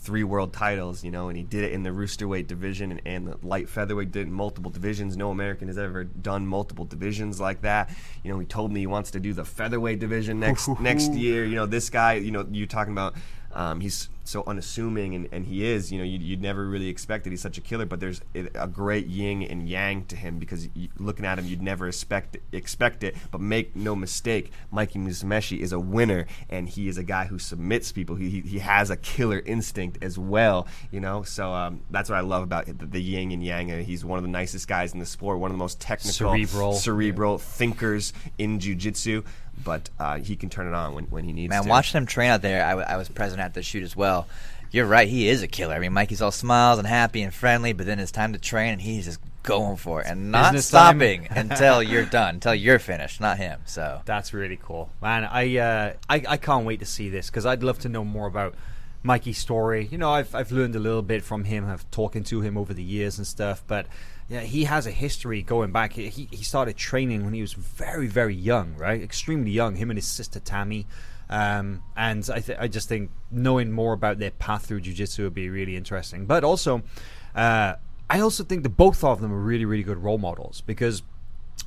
[0.07, 3.27] three world titles, you know, and he did it in the roosterweight division and, and
[3.27, 5.17] the light featherweight did it in multiple divisions.
[5.17, 7.89] No American has ever done multiple divisions like that.
[8.23, 11.43] You know, he told me he wants to do the featherweight division next next year.
[11.43, 13.15] You know, this guy, you know, you're talking about.
[13.53, 15.91] Um, he's so unassuming, and, and he is.
[15.91, 18.67] You know, you'd, you'd never really expect that He's such a killer, but there's a
[18.67, 23.03] great yin and yang to him because you, looking at him, you'd never expect expect
[23.03, 23.15] it.
[23.31, 27.39] But make no mistake, Mikey Musumeci is a winner, and he is a guy who
[27.39, 28.15] submits people.
[28.15, 30.67] He, he, he has a killer instinct as well.
[30.91, 33.71] You know, so um, that's what I love about the, the yin and yang.
[33.71, 36.31] Uh, he's one of the nicest guys in the sport, one of the most technical,
[36.31, 36.73] Cerebral.
[36.73, 39.23] cerebral thinkers in jiu-jitsu.
[39.63, 41.55] But uh, he can turn it on when, when he needs to.
[41.55, 41.69] Man, to.
[41.69, 44.27] watching him train out there, I, w- I was present at the shoot as well.
[44.71, 45.73] You're right, he is a killer.
[45.75, 48.73] I mean, Mikey's all smiles and happy and friendly, but then it's time to train,
[48.73, 52.79] and he's just going for it and not Business stopping until you're done, until you're
[52.79, 53.61] finished, not him.
[53.65, 55.23] So That's really cool, man.
[55.23, 58.27] I uh, I, I can't wait to see this because I'd love to know more
[58.27, 58.55] about
[59.03, 59.87] Mikey's story.
[59.89, 62.73] You know, I've I've learned a little bit from him, I've talking to him over
[62.73, 63.63] the years and stuff.
[63.67, 63.87] But
[64.29, 65.93] yeah, he has a history going back.
[65.93, 69.01] He he started training when he was very very young, right?
[69.01, 69.75] Extremely young.
[69.75, 70.85] Him and his sister Tammy.
[71.29, 75.33] Um, and I th- I just think knowing more about their path through jiu-jitsu would
[75.33, 76.25] be really interesting.
[76.25, 76.83] But also,
[77.35, 77.75] uh,
[78.09, 81.03] I also think that both of them are really really good role models because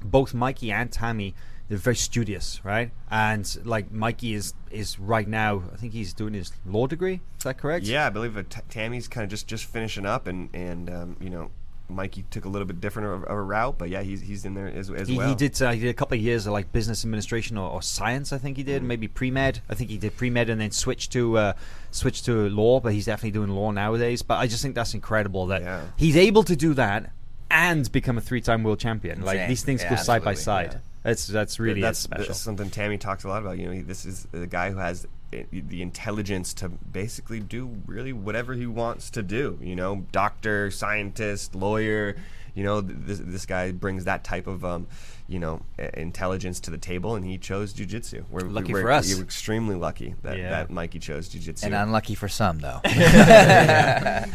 [0.03, 1.35] both Mikey and Tammy
[1.71, 2.91] they're very studious, right?
[3.11, 7.21] And like Mikey is is right now, I think he's doing his law degree.
[7.39, 7.87] Is that correct?
[7.87, 11.31] Yeah, I believe T- Tammy's kind of just, just finishing up, and and um, you
[11.31, 11.53] know,
[11.91, 14.55] Mikey took a little bit different of, of a route, but yeah, he's he's in
[14.55, 15.28] there as, as He, well.
[15.28, 15.61] he did.
[15.61, 18.32] Uh, he did a couple of years of like business administration or, or science.
[18.32, 18.66] I think he Mm.
[18.66, 18.82] did.
[18.82, 19.61] Maybe pre med.
[19.68, 21.53] I think he did pre med and then switched to uh,
[21.91, 22.80] switched to law.
[22.80, 24.22] But he's definitely doing law nowadays.
[24.22, 25.82] But I just think that's incredible that Yeah.
[25.97, 27.12] he's able to do that
[27.51, 29.22] and become a three time world champion.
[29.22, 29.49] Like Insane.
[29.49, 30.72] these things Yeah, go side by side.
[30.74, 30.78] Yeah.
[31.03, 32.26] That's that's really that's, special.
[32.26, 33.59] that's something Tammy talks a lot about.
[33.59, 37.78] You know, he, this is the guy who has i- the intelligence to basically do
[37.87, 39.59] really whatever he wants to do.
[39.62, 42.16] You know, doctor, scientist, lawyer.
[42.55, 44.89] You know, this, this guy brings that type of um,
[45.28, 45.62] you know
[45.95, 48.24] intelligence to the table, and he chose jujitsu.
[48.28, 49.14] We're Lucky we're, for us.
[49.14, 50.51] We're extremely lucky that, Yeah.
[50.51, 51.64] that Mikey chose jujitsu.
[51.64, 52.81] and unlucky for some though.
[52.85, 54.26] yeah,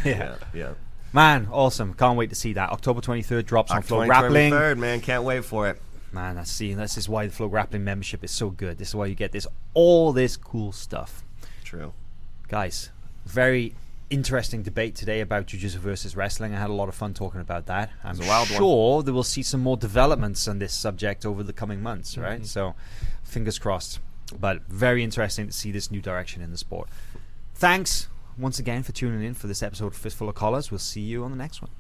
[0.53, 0.73] yeah.
[1.11, 1.93] Man, awesome!
[1.93, 2.71] Can't wait to see that.
[2.71, 4.51] October twenty third drops on Flo October Grappling.
[4.51, 5.01] 23rd, man.
[5.01, 5.81] Can't wait for it.
[6.15, 8.77] Man, I see, this is why the Flo Grappling membership is so good.
[8.77, 11.25] This is why you get this all this cool stuff.
[11.65, 11.91] True.
[12.47, 12.89] Guys,
[13.25, 13.75] very
[14.09, 16.55] interesting debate today about jiu-jitsu versus wrestling.
[16.55, 17.91] I had a lot of fun talking about that.
[18.01, 18.57] I'm a wild one.
[18.57, 22.37] sure that we'll see some more developments on this subject over the coming months, right?
[22.37, 22.45] Mm-hmm.
[22.45, 22.75] So,
[23.25, 23.99] fingers crossed.
[24.39, 26.87] But very interesting to see this new direction in the sport.
[27.55, 28.07] Thanks
[28.37, 30.71] once again for tuning in for this episode of Fistful of Collars.
[30.71, 31.71] We'll see you on the next one.